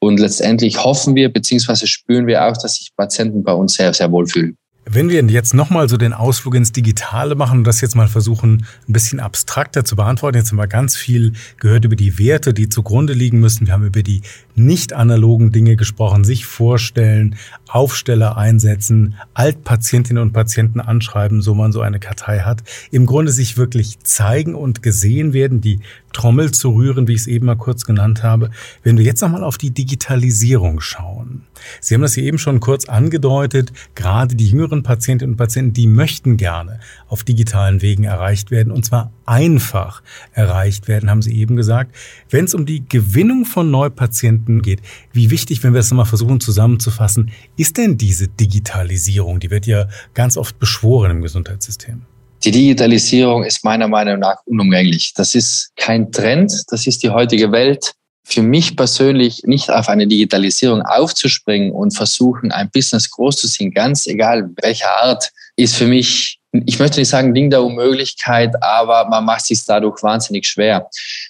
Und 0.01 0.21
letztendlich 0.21 0.83
hoffen 0.83 1.15
wir, 1.15 1.33
beziehungsweise 1.33 1.87
spüren 1.87 2.27
wir 2.27 2.45
auch, 2.45 2.57
dass 2.57 2.77
sich 2.77 2.91
Patienten 2.97 3.43
bei 3.43 3.53
uns 3.53 3.75
sehr, 3.75 3.95
sehr 3.95 4.11
wohl 4.11 4.27
fühlen. 4.27 4.57
Wenn 4.89 5.09
wir 5.09 5.21
jetzt 5.21 5.53
nochmal 5.53 5.89
so 5.89 5.97
den 5.97 6.13
Ausflug 6.13 6.55
ins 6.55 6.71
Digitale 6.71 7.35
machen 7.35 7.59
und 7.59 7.65
das 7.65 7.81
jetzt 7.81 7.97
mal 7.97 8.07
versuchen, 8.07 8.65
ein 8.89 8.93
bisschen 8.93 9.19
abstrakter 9.19 9.85
zu 9.85 9.97
beantworten. 9.97 10.39
Jetzt 10.39 10.53
haben 10.53 10.59
wir 10.59 10.69
ganz 10.69 10.95
viel 10.95 11.33
gehört 11.59 11.85
über 11.85 11.97
die 11.97 12.21
Werte, 12.21 12.55
die 12.55 12.69
zugrunde 12.69 13.13
liegen 13.13 13.41
müssen. 13.41 13.67
Wir 13.67 13.75
haben 13.75 13.85
über 13.85 14.05
die 14.05 14.23
nicht 14.57 14.93
analogen 14.93 15.53
Dinge 15.53 15.77
gesprochen, 15.77 16.25
sich 16.25 16.47
vorstellen, 16.47 17.37
Aufsteller 17.69 18.37
einsetzen, 18.37 19.15
Altpatientinnen 19.35 20.23
und 20.23 20.33
Patienten 20.33 20.81
anschreiben, 20.81 21.43
so 21.43 21.55
man 21.55 21.73
so 21.73 21.83
eine 21.83 22.01
Kartei 22.01 22.41
hat. 22.41 22.63
Im 22.91 23.07
Grunde 23.07 23.33
sich 23.33 23.57
wirklich 23.57 24.01
zeigen 24.01 24.55
und 24.55 24.83
gesehen 24.83 25.33
werden, 25.33 25.61
die 25.61 25.81
Trommel 26.13 26.53
zu 26.53 26.71
rühren, 26.71 27.09
wie 27.09 27.13
ich 27.13 27.21
es 27.21 27.27
eben 27.27 27.47
mal 27.47 27.57
kurz 27.57 27.85
genannt 27.85 28.23
habe. 28.23 28.51
Wenn 28.83 28.97
wir 28.97 29.05
jetzt 29.05 29.21
nochmal 29.21 29.45
auf 29.45 29.59
die 29.59 29.71
Digitalisierung 29.71 30.81
schauen. 30.81 31.43
Sie 31.81 31.95
haben 31.95 32.03
das 32.03 32.15
hier 32.15 32.25
eben 32.25 32.39
schon 32.39 32.61
kurz 32.61 32.87
angedeutet. 32.87 33.73
Gerade 33.95 34.35
die 34.35 34.49
jüngeren 34.49 34.83
Patientinnen 34.83 35.35
und 35.35 35.37
Patienten, 35.37 35.75
die 35.75 35.87
möchten 35.87 36.39
gerne 36.39 36.81
auf 37.09 37.23
digitalen 37.23 37.83
Wegen 37.83 38.05
erreicht 38.05 38.51
werden 38.51 38.73
und 38.73 38.85
zwar 38.85 39.13
einfach 39.27 40.03
erreicht 40.33 40.89
werden, 40.89 41.11
haben 41.11 41.21
Sie 41.21 41.35
eben 41.35 41.57
gesagt. 41.57 41.95
Wenn 42.31 42.47
es 42.47 42.55
um 42.55 42.65
die 42.65 42.89
Gewinnung 42.89 43.45
von 43.45 43.71
Neupatienten 43.71 44.46
geht, 44.63 44.81
wie 45.13 45.31
wichtig, 45.31 45.63
wenn 45.63 45.73
wir 45.73 45.79
das 45.79 45.91
nochmal 45.91 46.07
versuchen 46.07 46.41
zusammenzufassen, 46.41 47.31
ist 47.57 47.77
denn 47.77 47.99
diese 47.99 48.29
Digitalisierung? 48.29 49.41
Die 49.41 49.51
wird 49.51 49.67
ja 49.67 49.89
ganz 50.15 50.37
oft 50.37 50.59
beschworen 50.59 51.11
im 51.11 51.23
Gesundheitssystem. 51.23 52.03
Die 52.45 52.51
Digitalisierung 52.51 53.45
ist 53.45 53.65
meiner 53.65 53.89
Meinung 53.89 54.21
nach 54.21 54.37
unumgänglich. 54.45 55.13
Das 55.15 55.35
ist 55.35 55.73
kein 55.77 56.13
Trend, 56.13 56.53
das 56.69 56.87
ist 56.87 57.03
die 57.03 57.11
heutige 57.11 57.51
Welt. 57.51 57.93
Für 58.25 58.43
mich 58.43 58.77
persönlich 58.77 59.43
nicht 59.45 59.71
auf 59.71 59.89
eine 59.89 60.07
Digitalisierung 60.07 60.83
aufzuspringen 60.83 61.73
und 61.73 61.97
versuchen, 61.97 62.53
ein 62.53 62.71
Business 62.71 63.11
groß 63.11 63.37
zu 63.37 63.49
ziehen, 63.49 63.71
ganz 63.71 64.07
egal 64.07 64.51
welcher 64.63 64.91
Art, 64.91 65.31
ist 65.57 65.77
für 65.77 65.87
mich, 65.87 66.39
ich 66.67 66.79
möchte 66.79 67.01
nicht 67.01 67.09
sagen 67.09 67.35
Ding 67.35 67.51
der 67.51 67.63
Unmöglichkeit, 67.63 68.55
aber 68.63 69.09
man 69.09 69.25
macht 69.25 69.47
sich 69.47 69.65
dadurch 69.65 70.03
wahnsinnig 70.03 70.47
schwer. 70.47 70.89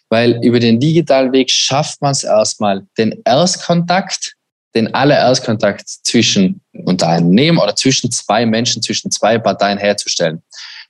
Weil 0.08 0.38
über 0.44 0.60
den 0.60 0.78
digitalen 0.78 1.32
Weg 1.32 1.50
schafft 1.50 2.00
man 2.00 2.12
es 2.12 2.24
erstmal, 2.24 2.86
den 2.96 3.20
Erstkontakt 3.24 4.36
den 4.76 4.94
allererstkontakt 4.94 5.88
zwischen 5.88 6.60
Unternehmen 6.84 7.58
oder 7.58 7.74
zwischen 7.74 8.12
zwei 8.12 8.44
Menschen, 8.44 8.82
zwischen 8.82 9.10
zwei 9.10 9.38
Parteien 9.38 9.78
herzustellen. 9.78 10.42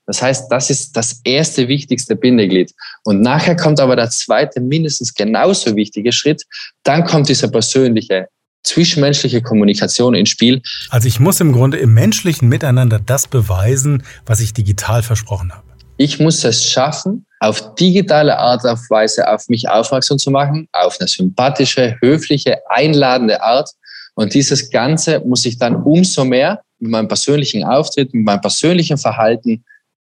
Das 0.06 0.20
heißt, 0.20 0.50
das 0.50 0.70
ist 0.70 0.96
das 0.96 1.20
erste 1.24 1.68
wichtigste 1.68 2.16
Bindeglied. 2.16 2.72
Und 3.04 3.20
nachher 3.22 3.56
kommt 3.56 3.80
aber 3.80 3.96
der 3.96 4.10
zweite, 4.10 4.60
mindestens 4.60 5.14
genauso 5.14 5.74
wichtige 5.74 6.12
Schritt. 6.12 6.44
Dann 6.82 7.04
kommt 7.04 7.28
diese 7.28 7.50
persönliche, 7.50 8.28
zwischenmenschliche 8.66 9.42
Kommunikation 9.42 10.14
ins 10.14 10.30
Spiel. 10.30 10.60
Also 10.90 11.08
ich 11.08 11.20
muss 11.20 11.40
im 11.40 11.52
Grunde 11.52 11.78
im 11.78 11.94
menschlichen 11.94 12.48
Miteinander 12.48 12.98
das 12.98 13.28
beweisen, 13.28 14.02
was 14.26 14.40
ich 14.40 14.52
digital 14.52 15.02
versprochen 15.02 15.52
habe. 15.52 15.66
Ich 15.98 16.20
muss 16.20 16.44
es 16.44 16.68
schaffen, 16.68 17.24
auf 17.40 17.74
digitale 17.76 18.38
Art 18.38 18.64
und 18.64 18.90
Weise 18.90 19.28
auf 19.28 19.48
mich 19.48 19.68
aufmerksam 19.68 20.18
zu 20.18 20.30
machen, 20.30 20.68
auf 20.72 20.98
eine 21.00 21.08
sympathische, 21.08 21.96
höfliche, 22.02 22.58
einladende 22.68 23.42
Art. 23.42 23.70
Und 24.14 24.34
dieses 24.34 24.70
Ganze 24.70 25.20
muss 25.20 25.44
ich 25.46 25.58
dann 25.58 25.76
umso 25.76 26.24
mehr 26.24 26.60
mit 26.78 26.90
meinem 26.90 27.08
persönlichen 27.08 27.64
Auftritt, 27.64 28.12
mit 28.12 28.24
meinem 28.24 28.40
persönlichen 28.40 28.98
Verhalten 28.98 29.64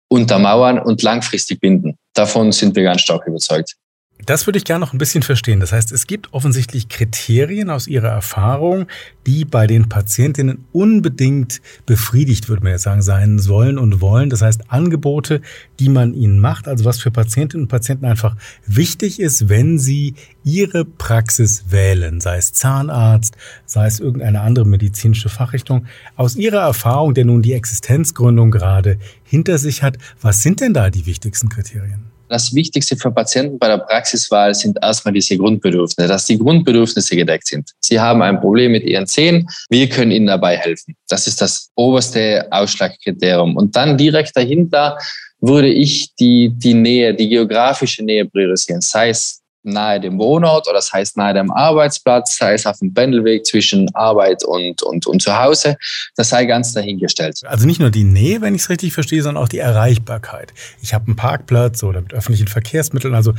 untermauern 0.08 0.78
und 0.78 1.02
langfristig 1.02 1.58
binden. 1.60 1.96
Davon 2.14 2.52
sind 2.52 2.76
wir 2.76 2.82
ganz 2.84 3.00
stark 3.00 3.26
überzeugt. 3.26 3.76
Das 4.24 4.46
würde 4.46 4.58
ich 4.58 4.64
gerne 4.64 4.84
noch 4.84 4.92
ein 4.92 4.98
bisschen 4.98 5.22
verstehen. 5.22 5.58
Das 5.58 5.72
heißt, 5.72 5.90
es 5.90 6.06
gibt 6.06 6.32
offensichtlich 6.32 6.88
Kriterien 6.88 7.70
aus 7.70 7.88
Ihrer 7.88 8.08
Erfahrung, 8.08 8.86
die 9.26 9.44
bei 9.44 9.66
den 9.66 9.88
Patientinnen 9.88 10.64
unbedingt 10.72 11.60
befriedigt, 11.86 12.48
würde 12.48 12.62
man 12.62 12.72
jetzt 12.72 12.82
sagen, 12.82 13.02
sein 13.02 13.40
sollen 13.40 13.78
und 13.78 14.00
wollen. 14.00 14.30
Das 14.30 14.42
heißt, 14.42 14.70
Angebote, 14.70 15.40
die 15.80 15.88
man 15.88 16.14
ihnen 16.14 16.38
macht, 16.38 16.68
also 16.68 16.84
was 16.84 17.00
für 17.00 17.10
Patientinnen 17.10 17.64
und 17.64 17.68
Patienten 17.68 18.04
einfach 18.04 18.36
wichtig 18.66 19.18
ist, 19.18 19.48
wenn 19.48 19.78
sie 19.78 20.14
ihre 20.44 20.84
Praxis 20.84 21.64
wählen, 21.70 22.20
sei 22.20 22.36
es 22.36 22.52
Zahnarzt, 22.52 23.36
sei 23.66 23.86
es 23.86 23.98
irgendeine 23.98 24.40
andere 24.40 24.66
medizinische 24.66 25.28
Fachrichtung. 25.28 25.86
Aus 26.16 26.36
Ihrer 26.36 26.60
Erfahrung, 26.60 27.14
der 27.14 27.24
nun 27.24 27.42
die 27.42 27.54
Existenzgründung 27.54 28.50
gerade 28.50 28.98
hinter 29.24 29.58
sich 29.58 29.82
hat, 29.82 29.98
was 30.20 30.42
sind 30.42 30.60
denn 30.60 30.74
da 30.74 30.90
die 30.90 31.06
wichtigsten 31.06 31.48
Kriterien? 31.48 32.11
Das 32.32 32.54
Wichtigste 32.54 32.96
für 32.96 33.10
Patienten 33.10 33.58
bei 33.58 33.68
der 33.68 33.78
Praxiswahl 33.78 34.54
sind 34.54 34.78
erstmal 34.80 35.12
diese 35.12 35.36
Grundbedürfnisse, 35.36 36.08
dass 36.08 36.26
die 36.26 36.38
Grundbedürfnisse 36.38 37.14
gedeckt 37.14 37.46
sind. 37.46 37.70
Sie 37.80 38.00
haben 38.00 38.22
ein 38.22 38.40
Problem 38.40 38.72
mit 38.72 38.84
ihren 38.84 39.06
Zähnen, 39.06 39.46
wir 39.68 39.88
können 39.88 40.10
ihnen 40.10 40.26
dabei 40.26 40.56
helfen. 40.56 40.96
Das 41.08 41.26
ist 41.26 41.40
das 41.40 41.70
oberste 41.74 42.46
Ausschlagkriterium. 42.50 43.56
Und 43.56 43.76
dann 43.76 43.98
direkt 43.98 44.36
dahinter 44.36 44.98
würde 45.40 45.68
ich 45.68 46.14
die, 46.14 46.50
die 46.54 46.74
Nähe, 46.74 47.14
die 47.14 47.28
geografische 47.28 48.04
Nähe 48.04 48.24
priorisieren, 48.24 48.80
sei 48.80 49.10
es 49.10 49.41
nahe 49.62 50.00
dem 50.00 50.18
Wohnort 50.18 50.66
oder 50.66 50.76
das 50.76 50.92
heißt 50.92 51.16
nahe 51.16 51.34
dem 51.34 51.50
Arbeitsplatz, 51.50 52.36
sei 52.36 52.54
es 52.54 52.66
auf 52.66 52.78
dem 52.78 52.92
Pendelweg 52.92 53.46
zwischen 53.46 53.94
Arbeit 53.94 54.44
und, 54.44 54.82
und, 54.82 55.06
und 55.06 55.22
zu 55.22 55.38
Hause, 55.38 55.76
das 56.16 56.28
sei 56.30 56.44
ganz 56.44 56.72
dahingestellt. 56.72 57.40
Also 57.44 57.66
nicht 57.66 57.80
nur 57.80 57.90
die 57.90 58.04
Nähe, 58.04 58.40
wenn 58.40 58.54
ich 58.54 58.62
es 58.62 58.70
richtig 58.70 58.92
verstehe, 58.92 59.22
sondern 59.22 59.42
auch 59.42 59.48
die 59.48 59.58
Erreichbarkeit. 59.58 60.52
Ich 60.82 60.94
habe 60.94 61.06
einen 61.06 61.16
Parkplatz 61.16 61.82
oder 61.82 62.00
mit 62.00 62.12
öffentlichen 62.12 62.48
Verkehrsmitteln, 62.48 63.14
also 63.14 63.34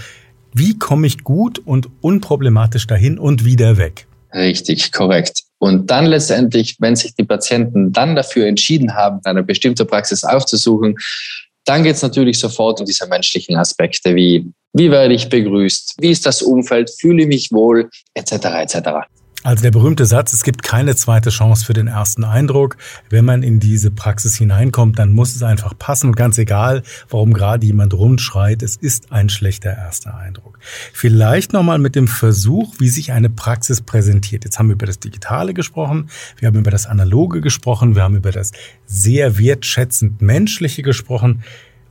wie 0.53 0.77
komme 0.77 1.07
ich 1.07 1.23
gut 1.23 1.59
und 1.59 1.89
unproblematisch 2.01 2.86
dahin 2.86 3.17
und 3.17 3.43
wieder 3.43 3.77
weg? 3.77 4.07
Richtig, 4.33 4.91
korrekt. 4.91 5.43
Und 5.59 5.89
dann 5.91 6.05
letztendlich, 6.05 6.75
wenn 6.79 6.95
sich 6.95 7.15
die 7.15 7.23
Patienten 7.23 7.91
dann 7.91 8.15
dafür 8.15 8.47
entschieden 8.47 8.95
haben, 8.95 9.19
eine 9.23 9.43
bestimmte 9.43 9.86
Praxis 9.86 10.23
aufzusuchen, 10.23 10.95
dann 11.65 11.84
geht 11.84 11.95
es 11.95 12.02
natürlich 12.02 12.39
sofort 12.39 12.80
um 12.80 12.86
diese 12.86 13.08
menschlichen 13.08 13.56
Aspekte 13.56 14.15
wie, 14.15 14.45
wie 14.73 14.91
werde 14.91 15.13
ich 15.13 15.30
begrüßt, 15.30 15.95
wie 15.99 16.12
ist 16.12 16.26
das 16.26 16.41
Umfeld, 16.41 16.91
fühle 16.99 17.23
ich 17.23 17.28
mich 17.28 17.52
wohl, 17.52 17.89
etc. 18.13 18.32
etc. 18.62 18.89
Also 19.43 19.62
der 19.62 19.71
berühmte 19.71 20.06
Satz, 20.06 20.32
es 20.32 20.43
gibt 20.43 20.63
keine 20.63 20.95
zweite 20.95 21.29
Chance 21.29 21.65
für 21.65 21.73
den 21.73 21.88
ersten 21.88 22.23
Eindruck. 22.23 22.77
Wenn 23.10 23.25
man 23.25 23.43
in 23.43 23.60
diese 23.60 23.91
Praxis 23.91 24.38
hineinkommt, 24.38 24.97
dann 24.97 25.12
muss 25.12 25.36
es 25.36 25.43
einfach 25.43 25.77
passen. 25.77 26.08
Und 26.08 26.15
ganz 26.15 26.38
egal, 26.38 26.82
warum 27.10 27.34
gerade 27.34 27.65
jemand 27.65 27.93
rundschreit, 27.93 28.63
es 28.63 28.77
ist 28.77 29.12
ein 29.12 29.27
schlechter 29.27 29.69
erster 29.69 30.15
Eindruck. 30.15 30.60
Vielleicht 30.93 31.51
nochmal 31.51 31.77
mit 31.77 31.95
dem 31.95 32.08
Versuch, 32.08 32.75
wie 32.79 32.88
sich 32.88 33.12
eine 33.12 33.29
Praxis 33.29 33.82
präsentiert. 33.82 34.45
Jetzt 34.45 34.60
haben 34.60 34.69
wir 34.69 34.75
über 34.75 34.86
das 34.86 34.99
Digitale 34.99 35.53
gesprochen, 35.53 36.10
wir 36.38 36.47
haben 36.47 36.58
über 36.58 36.71
das 36.71 36.86
Analoge 36.86 37.41
gesprochen, 37.41 37.95
wir 37.95 38.03
haben 38.03 38.15
über 38.15 38.32
das 38.32 38.53
sehr 38.86 39.38
wertschätzend 39.38 40.21
Menschliche 40.21 40.84
gesprochen. 40.84 41.43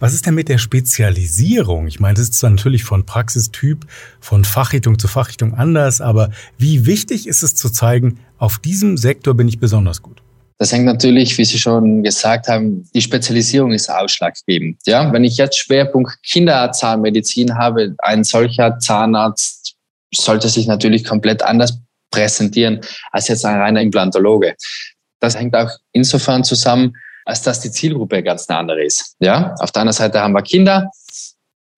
Was 0.02 0.14
ist 0.14 0.26
denn 0.26 0.34
mit 0.34 0.48
der 0.48 0.58
Spezialisierung? 0.58 1.86
Ich 1.86 2.00
meine, 2.00 2.14
das 2.14 2.24
ist 2.24 2.34
zwar 2.34 2.50
natürlich 2.50 2.82
von 2.82 3.06
Praxistyp, 3.06 3.86
von 4.18 4.44
Fachrichtung 4.44 4.98
zu 4.98 5.06
Fachrichtung 5.06 5.54
anders, 5.54 6.00
aber 6.00 6.30
wie 6.58 6.86
wichtig 6.86 7.28
ist 7.28 7.44
es 7.44 7.54
zu 7.54 7.70
zeigen, 7.70 8.18
auf 8.36 8.58
diesem 8.58 8.96
Sektor 8.96 9.34
bin 9.34 9.46
ich 9.46 9.60
besonders 9.60 10.02
gut? 10.02 10.20
Das 10.58 10.72
hängt 10.72 10.86
natürlich, 10.86 11.38
wie 11.38 11.44
Sie 11.44 11.56
schon 11.56 12.02
gesagt 12.02 12.48
haben, 12.48 12.84
die 12.92 13.00
Spezialisierung 13.00 13.70
ist 13.70 13.88
ausschlaggebend. 13.88 14.80
Ja, 14.86 15.12
wenn 15.12 15.22
ich 15.22 15.36
jetzt 15.36 15.56
Schwerpunkt 15.56 16.20
Kinderzahnmedizin 16.24 17.56
habe, 17.56 17.94
ein 17.98 18.24
solcher 18.24 18.80
Zahnarzt 18.80 19.76
sollte 20.12 20.48
sich 20.48 20.66
natürlich 20.66 21.04
komplett 21.04 21.44
anders 21.44 21.78
präsentieren 22.10 22.80
als 23.12 23.28
jetzt 23.28 23.44
ein 23.44 23.56
reiner 23.56 23.80
Implantologe. 23.80 24.56
Das 25.20 25.38
hängt 25.38 25.54
auch 25.54 25.70
insofern 25.92 26.42
zusammen, 26.42 26.92
als 27.24 27.42
dass 27.42 27.60
die 27.60 27.70
Zielgruppe 27.70 28.22
ganz 28.22 28.48
eine 28.48 28.58
andere 28.58 28.84
ist. 28.84 29.16
Ja, 29.20 29.54
auf 29.58 29.70
der 29.72 29.82
anderen 29.82 29.96
Seite 29.96 30.20
haben 30.20 30.32
wir 30.32 30.42
Kinder 30.42 30.90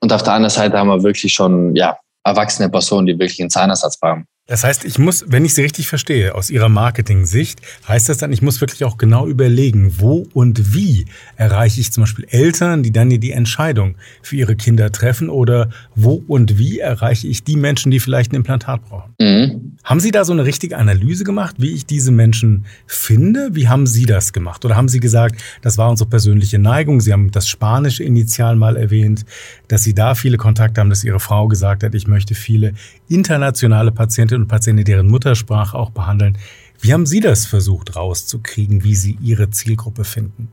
und 0.00 0.12
auf 0.12 0.22
der 0.22 0.34
anderen 0.34 0.50
Seite 0.50 0.78
haben 0.78 0.88
wir 0.88 1.02
wirklich 1.02 1.32
schon, 1.32 1.74
ja, 1.74 1.98
erwachsene 2.24 2.68
Personen, 2.70 3.06
die 3.06 3.18
wirklich 3.18 3.40
einen 3.40 3.50
Zahnersatz 3.50 3.98
brauchen. 3.98 4.26
Das 4.46 4.62
heißt, 4.62 4.84
ich 4.84 4.98
muss, 4.98 5.24
wenn 5.26 5.46
ich 5.46 5.54
Sie 5.54 5.62
richtig 5.62 5.88
verstehe, 5.88 6.34
aus 6.34 6.50
Ihrer 6.50 6.68
Marketing-Sicht, 6.68 7.62
heißt 7.88 8.10
das 8.10 8.18
dann, 8.18 8.30
ich 8.30 8.42
muss 8.42 8.60
wirklich 8.60 8.84
auch 8.84 8.98
genau 8.98 9.26
überlegen, 9.26 9.94
wo 10.00 10.26
und 10.34 10.74
wie 10.74 11.06
erreiche 11.36 11.80
ich 11.80 11.92
zum 11.92 12.02
Beispiel 12.02 12.26
Eltern, 12.28 12.82
die 12.82 12.92
dann 12.92 13.08
die 13.08 13.30
Entscheidung 13.30 13.94
für 14.20 14.36
ihre 14.36 14.54
Kinder 14.54 14.92
treffen 14.92 15.30
oder 15.30 15.70
wo 15.94 16.22
und 16.26 16.58
wie 16.58 16.78
erreiche 16.78 17.26
ich 17.26 17.42
die 17.44 17.56
Menschen, 17.56 17.90
die 17.90 18.00
vielleicht 18.00 18.32
ein 18.32 18.36
Implantat 18.36 18.84
brauchen. 18.84 19.14
Mhm. 19.18 19.78
Haben 19.82 20.00
Sie 20.00 20.10
da 20.10 20.26
so 20.26 20.34
eine 20.34 20.44
richtige 20.44 20.76
Analyse 20.76 21.24
gemacht, 21.24 21.56
wie 21.58 21.72
ich 21.72 21.86
diese 21.86 22.12
Menschen 22.12 22.66
finde? 22.86 23.50
Wie 23.52 23.68
haben 23.68 23.86
Sie 23.86 24.04
das 24.04 24.34
gemacht? 24.34 24.66
Oder 24.66 24.76
haben 24.76 24.88
Sie 24.88 25.00
gesagt, 25.00 25.40
das 25.62 25.78
war 25.78 25.88
unsere 25.88 26.10
persönliche 26.10 26.58
Neigung? 26.58 27.00
Sie 27.00 27.14
haben 27.14 27.30
das 27.30 27.48
spanische 27.48 28.04
Initial 28.04 28.56
mal 28.56 28.76
erwähnt, 28.76 29.24
dass 29.68 29.84
Sie 29.84 29.94
da 29.94 30.14
viele 30.14 30.36
Kontakte 30.36 30.82
haben, 30.82 30.90
dass 30.90 31.02
Ihre 31.02 31.20
Frau 31.20 31.48
gesagt 31.48 31.82
hat, 31.82 31.94
ich 31.94 32.06
möchte 32.06 32.34
viele 32.34 32.74
internationale 33.08 33.90
Patienten 33.90 34.33
Patientinnen 34.34 34.42
und 34.42 34.48
Patienten 34.48 34.84
deren 34.84 35.08
Muttersprache 35.08 35.78
auch 35.78 35.90
behandeln. 35.90 36.38
Wie 36.80 36.92
haben 36.92 37.06
Sie 37.06 37.20
das 37.20 37.46
versucht 37.46 37.96
rauszukriegen, 37.96 38.84
wie 38.84 38.94
Sie 38.94 39.16
Ihre 39.22 39.50
Zielgruppe 39.50 40.04
finden? 40.04 40.48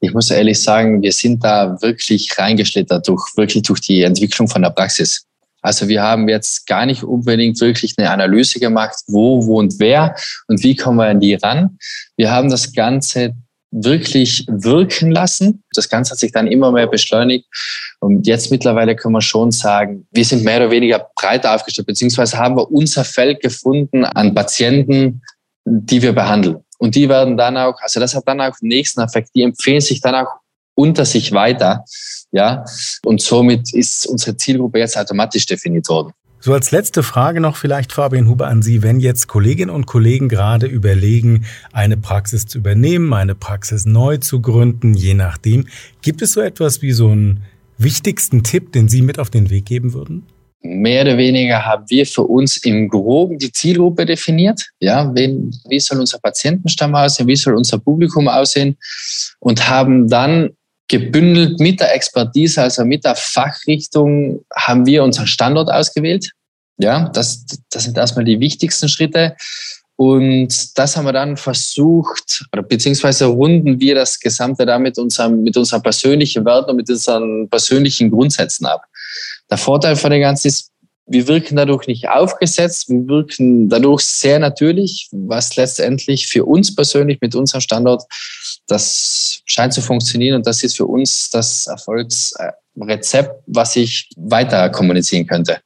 Ich 0.00 0.12
muss 0.12 0.30
ehrlich 0.30 0.60
sagen, 0.60 1.02
wir 1.02 1.12
sind 1.12 1.42
da 1.44 1.80
wirklich 1.80 2.28
reingeschlittert 2.36 3.06
durch, 3.06 3.22
wirklich 3.36 3.62
durch 3.62 3.80
die 3.80 4.02
Entwicklung 4.02 4.48
von 4.48 4.62
der 4.62 4.70
Praxis. 4.70 5.24
Also 5.62 5.86
wir 5.86 6.02
haben 6.02 6.28
jetzt 6.28 6.66
gar 6.66 6.86
nicht 6.86 7.04
unbedingt 7.04 7.60
wirklich 7.60 7.94
eine 7.96 8.10
Analyse 8.10 8.58
gemacht, 8.58 8.96
wo 9.06 9.46
wohnt 9.46 9.74
wer 9.78 10.16
und 10.48 10.62
wie 10.64 10.74
kommen 10.74 10.98
wir 10.98 11.06
an 11.06 11.20
die 11.20 11.34
ran. 11.34 11.78
Wir 12.16 12.32
haben 12.32 12.50
das 12.50 12.72
Ganze 12.72 13.36
wirklich 13.72 14.46
wirken 14.48 15.10
lassen. 15.10 15.64
Das 15.74 15.88
Ganze 15.88 16.12
hat 16.12 16.18
sich 16.18 16.30
dann 16.30 16.46
immer 16.46 16.70
mehr 16.70 16.86
beschleunigt. 16.86 17.46
Und 18.00 18.26
jetzt 18.26 18.50
mittlerweile 18.50 18.94
können 18.94 19.14
wir 19.14 19.22
schon 19.22 19.50
sagen, 19.50 20.06
wir 20.12 20.24
sind 20.24 20.44
mehr 20.44 20.58
oder 20.58 20.70
weniger 20.70 21.08
breiter 21.16 21.54
aufgestellt, 21.54 21.86
beziehungsweise 21.86 22.38
haben 22.38 22.56
wir 22.56 22.70
unser 22.70 23.04
Feld 23.04 23.40
gefunden 23.40 24.04
an 24.04 24.34
Patienten, 24.34 25.22
die 25.64 26.02
wir 26.02 26.12
behandeln. 26.12 26.58
Und 26.78 26.94
die 26.94 27.08
werden 27.08 27.36
dann 27.36 27.56
auch, 27.56 27.76
also 27.80 27.98
das 27.98 28.14
hat 28.14 28.24
dann 28.26 28.40
auch 28.40 28.56
den 28.60 28.68
nächsten 28.68 29.00
Effekt, 29.00 29.30
die 29.34 29.42
empfehlen 29.42 29.80
sich 29.80 30.00
dann 30.00 30.14
auch 30.14 30.28
unter 30.74 31.04
sich 31.04 31.32
weiter. 31.32 31.84
Ja, 32.32 32.64
und 33.04 33.20
somit 33.20 33.72
ist 33.74 34.06
unsere 34.06 34.36
Zielgruppe 34.36 34.78
jetzt 34.78 34.96
automatisch 34.96 35.46
definiert 35.46 35.88
worden. 35.88 36.12
So 36.44 36.52
als 36.54 36.72
letzte 36.72 37.04
Frage 37.04 37.40
noch 37.40 37.56
vielleicht 37.56 37.92
Fabian 37.92 38.28
Huber 38.28 38.48
an 38.48 38.62
Sie, 38.62 38.82
wenn 38.82 38.98
jetzt 38.98 39.28
Kolleginnen 39.28 39.70
und 39.70 39.86
Kollegen 39.86 40.28
gerade 40.28 40.66
überlegen, 40.66 41.44
eine 41.72 41.96
Praxis 41.96 42.46
zu 42.46 42.58
übernehmen, 42.58 43.12
eine 43.12 43.36
Praxis 43.36 43.86
neu 43.86 44.16
zu 44.16 44.40
gründen, 44.40 44.92
je 44.92 45.14
nachdem, 45.14 45.68
gibt 46.00 46.20
es 46.20 46.32
so 46.32 46.40
etwas 46.40 46.82
wie 46.82 46.90
so 46.90 47.10
einen 47.10 47.44
wichtigsten 47.78 48.42
Tipp, 48.42 48.72
den 48.72 48.88
Sie 48.88 49.02
mit 49.02 49.20
auf 49.20 49.30
den 49.30 49.50
Weg 49.50 49.66
geben 49.66 49.92
würden? 49.92 50.26
Mehr 50.62 51.02
oder 51.02 51.16
weniger 51.16 51.64
haben 51.64 51.84
wir 51.88 52.04
für 52.06 52.22
uns 52.22 52.56
im 52.56 52.88
Groben 52.88 53.38
die 53.38 53.52
Zielgruppe 53.52 54.04
definiert. 54.04 54.68
Ja, 54.80 55.14
wen, 55.14 55.56
wie 55.68 55.78
soll 55.78 56.00
unser 56.00 56.18
Patientenstamm 56.18 56.96
aussehen? 56.96 57.28
Wie 57.28 57.36
soll 57.36 57.54
unser 57.54 57.78
Publikum 57.78 58.26
aussehen? 58.26 58.76
Und 59.38 59.68
haben 59.68 60.08
dann 60.08 60.50
gebündelt 60.92 61.58
mit 61.58 61.80
der 61.80 61.94
Expertise, 61.94 62.60
also 62.60 62.84
mit 62.84 63.06
der 63.06 63.14
Fachrichtung, 63.16 64.44
haben 64.54 64.84
wir 64.84 65.02
unseren 65.02 65.26
Standort 65.26 65.72
ausgewählt. 65.72 66.30
Ja, 66.76 67.08
das, 67.08 67.46
das 67.70 67.84
sind 67.84 67.96
erstmal 67.96 68.26
die 68.26 68.40
wichtigsten 68.40 68.90
Schritte. 68.90 69.34
Und 69.96 70.76
das 70.76 70.94
haben 70.94 71.06
wir 71.06 71.14
dann 71.14 71.38
versucht, 71.38 72.44
beziehungsweise 72.68 73.24
runden 73.24 73.80
wir 73.80 73.94
das 73.94 74.20
Gesamte 74.20 74.66
da 74.66 74.78
mit 74.78 74.98
unserem, 74.98 75.42
mit 75.42 75.56
unseren 75.56 75.82
persönlichen 75.82 76.44
Werten 76.44 76.70
und 76.70 76.76
mit 76.76 76.90
unseren 76.90 77.48
persönlichen 77.48 78.10
Grundsätzen 78.10 78.66
ab. 78.66 78.82
Der 79.50 79.56
Vorteil 79.56 79.96
von 79.96 80.10
dem 80.10 80.20
Ganzen 80.20 80.48
ist, 80.48 80.72
wir 81.06 81.26
wirken 81.26 81.56
dadurch 81.56 81.86
nicht 81.86 82.08
aufgesetzt, 82.08 82.90
wir 82.90 83.08
wirken 83.08 83.70
dadurch 83.70 84.02
sehr 84.02 84.38
natürlich, 84.38 85.08
was 85.10 85.56
letztendlich 85.56 86.26
für 86.26 86.44
uns 86.44 86.74
persönlich 86.74 87.18
mit 87.22 87.34
unserem 87.34 87.62
Standort, 87.62 88.02
das 88.66 89.42
scheint 89.44 89.72
zu 89.72 89.82
funktionieren 89.82 90.36
und 90.36 90.46
das 90.46 90.62
ist 90.62 90.76
für 90.76 90.86
uns 90.86 91.30
das 91.30 91.66
Erfolgsrezept, 91.66 93.42
was 93.46 93.76
ich 93.76 94.08
weiter 94.16 94.70
kommunizieren 94.70 95.26
könnte. 95.26 95.58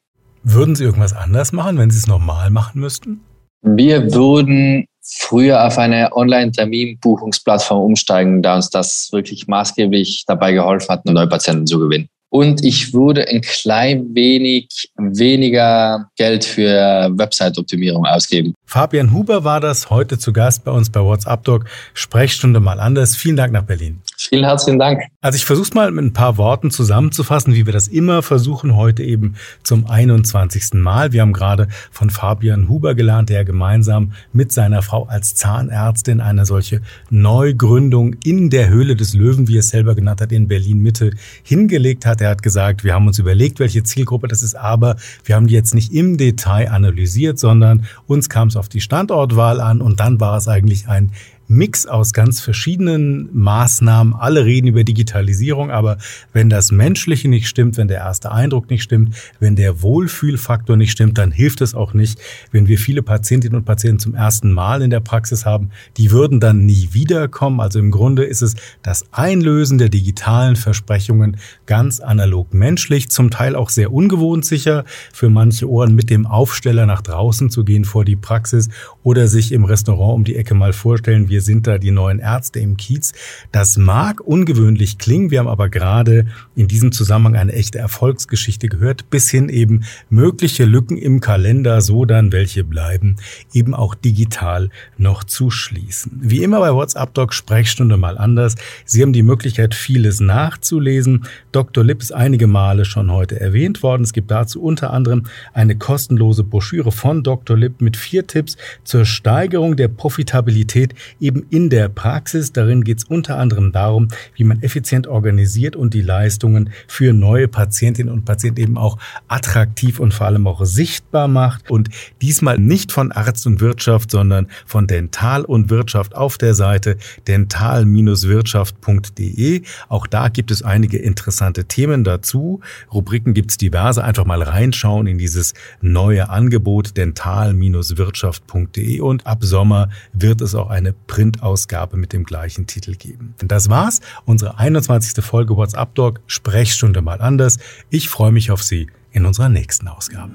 Würden 0.43 0.75
Sie 0.75 0.85
irgendwas 0.85 1.13
anders 1.13 1.53
machen, 1.53 1.79
wenn 1.79 1.91
Sie 1.91 1.99
es 1.99 2.07
normal 2.07 2.51
machen 2.51 2.81
müssten? 2.81 3.21
Wir 3.63 4.13
würden 4.13 4.87
früher 5.03 5.65
auf 5.65 5.79
eine 5.79 6.15
Online-Terminbuchungsplattform 6.15 7.83
umsteigen, 7.83 8.43
da 8.43 8.57
uns 8.57 8.71
das 8.71 9.09
wirklich 9.13 9.47
maßgeblich 9.47 10.25
dabei 10.27 10.53
geholfen 10.53 10.89
hat, 10.89 11.05
neue 11.05 11.29
Patienten 11.29 11.67
zu 11.67 11.79
gewinnen. 11.79 12.09
Und 12.37 12.63
ich 12.63 12.93
würde 12.93 13.27
ein 13.29 13.41
klein 13.41 14.15
wenig 14.15 14.69
weniger 14.99 16.11
Geld 16.19 16.45
für 16.45 17.11
Website-Optimierung 17.17 18.05
ausgeben. 18.05 18.53
Fabian 18.67 19.15
Huber 19.15 19.43
war 19.45 19.59
das 19.59 19.89
heute 19.89 20.19
zu 20.19 20.35
Gast 20.35 20.63
bei 20.63 20.71
uns 20.71 20.91
bei 20.91 21.01
WhatsApp 21.01 21.45
Doc. 21.45 21.65
Sprechstunde 21.95 22.61
mal 22.61 22.79
anders. 22.79 23.17
Vielen 23.17 23.37
Dank 23.37 23.55
nach 23.55 23.63
Berlin. 23.63 24.03
Vielen 24.19 24.45
herzlichen 24.45 24.79
Dank. 24.79 25.03
Also 25.21 25.37
ich 25.37 25.45
versuche 25.45 25.75
mal 25.75 25.91
mit 25.91 26.03
ein 26.03 26.13
paar 26.15 26.39
Worten 26.39 26.71
zusammenzufassen, 26.71 27.55
wie 27.55 27.67
wir 27.67 27.73
das 27.73 27.87
immer 27.87 28.23
versuchen, 28.23 28.75
heute 28.75 29.03
eben 29.03 29.35
zum 29.63 29.87
21. 29.87 30.73
Mal. 30.73 31.13
Wir 31.13 31.21
haben 31.21 31.35
gerade 31.35 31.69
von 31.91 32.09
Fabian 32.09 32.69
Huber 32.69 32.95
gelernt, 32.95 33.29
der 33.29 33.45
gemeinsam 33.45 34.13
mit 34.33 34.53
seiner 34.53 34.81
Frau 34.81 35.05
als 35.05 35.35
Zahnärztin 35.35 36.23
eine 36.23 36.47
solche 36.47 36.81
Neugründung 37.11 38.15
in 38.25 38.49
der 38.49 38.71
Höhle 38.71 38.97
des 38.97 39.13
Löwen, 39.13 39.49
wie 39.49 39.57
er 39.57 39.61
es 39.61 39.69
selber 39.69 39.95
genannt 39.95 40.23
hat, 40.23 40.33
in 40.33 40.49
Berlin 40.49 40.79
Mitte 40.79 41.11
hingelegt 41.43 42.07
hat. 42.07 42.23
Er 42.23 42.31
hat 42.31 42.43
gesagt, 42.43 42.85
wir 42.85 42.95
haben 42.95 43.07
uns 43.07 43.19
überlegt, 43.19 43.61
welche 43.61 43.83
Zielgruppe 43.83 44.29
das 44.29 44.43
ist, 44.43 44.55
aber 44.55 44.97
wir 45.25 45.35
haben 45.35 45.47
die 45.47 45.55
jetzt 45.55 45.75
nicht 45.75 45.93
im 45.93 46.17
Detail 46.17 46.71
analysiert, 46.71 47.39
sondern 47.39 47.85
uns 48.07 48.31
kam 48.31 48.49
es 48.49 48.57
auf 48.57 48.71
die 48.71 48.81
Standortwahl 48.81 49.61
an 49.61 49.83
und 49.83 50.01
dann 50.01 50.21
war 50.21 50.39
es 50.39 50.49
eigentlich 50.49 50.89
ein 50.89 51.13
Mix 51.49 51.87
aus 51.87 52.13
ganz 52.13 52.41
verschiedenen 52.41 53.29
Maßnahmen. 53.33 54.15
Alle 54.15 54.45
reden 54.45 54.67
über 54.67 54.85
Digitalisierung, 54.85 55.71
aber 55.71 55.99
wenn 56.33 56.51
das 56.51 56.73
Menschliche 56.73 57.29
nicht 57.29 57.49
stimmt, 57.49 57.77
wenn 57.77 57.89
der 57.89 57.99
erste 57.99 58.33
Eindruck 58.33 58.71
nicht 58.71 58.83
stimmt, 58.83 59.15
wenn 59.41 59.57
der 59.57 59.83
Wohlfühlfaktor 59.83 60.77
nicht 60.77 60.93
stimmt, 60.93 61.19
dann 61.19 61.31
hilft 61.31 61.61
es 61.61 61.75
auch 61.75 61.95
nicht, 61.95 62.19
wenn 62.51 62.69
wir 62.69 62.79
viele 62.79 63.03
Patientinnen 63.03 63.59
und 63.59 63.65
Patienten 63.65 64.01
zum 64.01 64.15
ersten 64.15 64.53
Mal 64.53 64.83
in 64.83 64.91
der 64.91 65.01
Praxis 65.01 65.45
haben. 65.47 65.71
Die 65.97 66.11
würden 66.11 66.41
dann 66.41 66.67
nie 66.67 66.89
wiederkommen. 66.93 67.61
Also 67.61 67.79
im 67.79 67.91
Grunde 67.91 68.25
ist 68.25 68.43
es 68.43 68.57
das 68.83 69.05
Einlösen 69.13 69.79
der 69.79 69.89
digitalen 69.89 70.57
Versprechungen 70.57 71.37
ganz 71.67 72.01
analog 72.01 72.55
menschlich, 72.55 73.09
zum 73.09 73.31
Teil 73.31 73.55
auch 73.55 73.71
sehr 73.71 73.93
ungewohnt 73.93 74.45
sicher 74.45 74.85
für 75.13 75.31
manche 75.31 75.69
Ohren 75.69 75.95
mit 75.95 76.11
dem 76.11 76.27
Aufsteller 76.27 76.87
nach 76.87 77.03
draußen 77.03 77.51
zu 77.51 77.65
gehen 77.65 77.85
vor 77.85 78.05
die 78.05 78.17
Praxis 78.17 78.69
oder 79.03 79.29
sich 79.29 79.53
im 79.53 79.65
Restaurant 79.65 80.15
um 80.15 80.25
die 80.25 80.37
Ecke 80.37 80.55
mal 80.55 80.73
vorstellen, 80.73 81.29
wir 81.37 81.43
sind 81.43 81.67
da 81.67 81.77
die 81.77 81.91
neuen 81.91 82.19
Ärzte 82.19 82.61
im 82.61 82.79
Kiez. 82.79 83.13
Das 83.53 83.77
mag 83.77 84.23
ungewöhnlich 84.23 84.97
klingen, 84.97 85.31
wir 85.31 85.41
haben 85.41 85.49
aber 85.49 85.69
gerade 85.69 86.29
in 86.55 86.67
diesem 86.67 86.93
Zusammenhang 86.93 87.37
eine 87.37 87.53
echte 87.53 87.79
Erfolgsgeschichte 87.79 88.69
gehört, 88.69 89.11
bis 89.11 89.29
hin 89.29 89.51
eben 89.51 89.85
mögliche 90.09 90.65
Lücken 90.65 90.97
im 90.97 91.21
Kalender, 91.21 91.83
so 91.83 92.07
dann 92.07 92.33
welche 92.33 92.65
bleiben, 92.65 93.17
eben 93.53 93.75
auch 93.75 93.95
digital 93.95 94.71
noch 94.97 95.25
zu 95.25 95.51
schließen. 95.51 96.19
Wie 96.23 96.43
immer 96.43 96.61
bei 96.61 96.73
WhatsApp 96.73 97.13
Doc 97.13 97.35
Sprechstunde 97.35 97.99
mal 97.99 98.17
anders. 98.17 98.55
Sie 98.87 99.03
haben 99.03 99.13
die 99.13 99.23
Möglichkeit, 99.23 99.75
vieles 99.75 100.21
nachzulesen. 100.21 101.27
Dr. 101.53 101.85
Lipp 101.85 102.01
ist 102.01 102.15
einige 102.15 102.47
Male 102.47 102.87
schon 102.87 103.13
heute 103.13 103.39
erwähnt 103.39 103.83
worden. 103.83 104.05
Es 104.05 104.15
gibt 104.15 104.31
dazu 104.31 104.63
unter 104.63 104.91
anderem 104.91 105.25
eine 105.53 105.77
kostenlose 105.77 106.45
Broschüre 106.45 106.93
von 106.93 107.23
Dr. 107.23 107.59
Lipp 107.59 107.83
mit 107.83 107.99
vier 107.99 108.27
Tipps 108.27 108.57
zur 108.85 109.05
Steigerung 109.05 109.77
der 109.77 109.89
Profitabilität 109.89 110.95
eben 111.27 111.45
in 111.51 111.69
der 111.69 111.89
Praxis. 111.89 112.53
Darin 112.53 112.85
geht 112.85 112.99
es 112.99 113.05
unter 113.05 113.39
anderem 113.39 113.73
darum, 113.73 114.07
wie 114.37 114.45
man 114.45 114.63
effizient 114.63 115.09
organisiert 115.09 115.75
und 115.75 115.93
die 115.93 116.03
Leistungen 116.03 116.71
für 116.87 117.13
neue 117.13 117.49
Patientinnen 117.49 118.15
und 118.15 118.25
Patienten 118.25 118.61
eben 118.61 118.79
auch 118.79 118.99
attraktiv 119.27 119.99
und 119.99 120.15
vor 120.15 120.27
allem 120.27 120.47
auch 120.47 120.65
sichtbar 120.65 121.27
macht. 121.27 121.69
Und 121.71 121.89
diesmal 122.23 122.59
nicht 122.59 122.93
von 122.93 123.11
Arzt 123.11 123.45
und 123.47 123.61
Wirtschaft, 123.61 124.13
sondern 124.13 124.47
von 124.65 124.87
Dental 124.87 125.45
und 125.45 125.69
Wirtschaft 125.69 126.15
auf 126.15 126.39
der 126.39 126.55
Seite 126.55 126.97
dental-wirtschaft.de. 127.27 129.63
Auch 129.89 130.07
da 130.07 130.29
gibt 130.29 130.53
es 130.53 130.63
einige 130.63 130.99
interessante 130.99 131.65
Themen 131.65 132.05
dazu. 132.05 132.61
Rubriken 132.93 133.35
gibt 133.35 133.51
es 133.51 133.57
diverse. 133.57 134.05
Einfach 134.05 134.27
mal 134.27 134.43
reinschauen 134.43 135.09
in 135.09 135.19
dieses 135.19 135.55
neue 135.81 136.31
Angebot 136.31 136.97
dental-wirtschaft.de 136.97 139.01
und 139.01 139.27
ab 139.27 139.43
Sommer 139.43 139.89
wird 140.13 140.41
es 140.41 140.55
auch 140.55 140.71
eine 140.71 140.93
Printausgabe 141.17 141.97
mit 141.97 142.13
dem 142.13 142.25
gleichen 142.25 142.67
Titel 142.67 142.95
geben. 142.95 143.35
Und 143.41 143.51
das 143.51 143.71
war's, 143.71 144.01
unsere 144.27 144.59
21. 144.59 145.25
Folge 145.25 145.57
WhatsApp 145.57 145.95
Doc 145.95 146.21
Sprechstunde 146.27 147.01
mal 147.01 147.23
anders. 147.23 147.57
Ich 147.89 148.11
freue 148.11 148.33
mich 148.33 148.51
auf 148.51 148.63
Sie 148.63 148.91
in 149.13 149.25
unserer 149.25 149.49
nächsten 149.49 149.89
Ausgabe. 149.89 150.35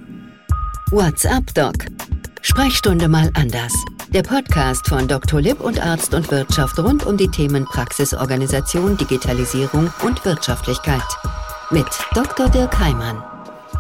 WhatsApp 0.90 1.54
Doc 1.54 1.86
Sprechstunde 2.42 3.08
mal 3.08 3.30
anders. 3.36 3.72
Der 4.12 4.24
Podcast 4.24 4.90
von 4.90 5.08
Dr. 5.08 5.40
Lipp 5.40 5.60
und 5.62 5.80
Arzt 5.80 6.16
und 6.16 6.32
Wirtschaft 6.32 6.80
rund 6.80 7.06
um 7.06 7.16
die 7.16 7.28
Themen 7.28 7.66
Praxisorganisation, 7.66 8.98
Digitalisierung 8.98 9.94
und 10.02 10.26
Wirtschaftlichkeit. 10.26 11.04
Mit 11.70 11.86
Dr. 12.16 12.50
Dirk 12.50 12.80
Heimann. 12.80 13.31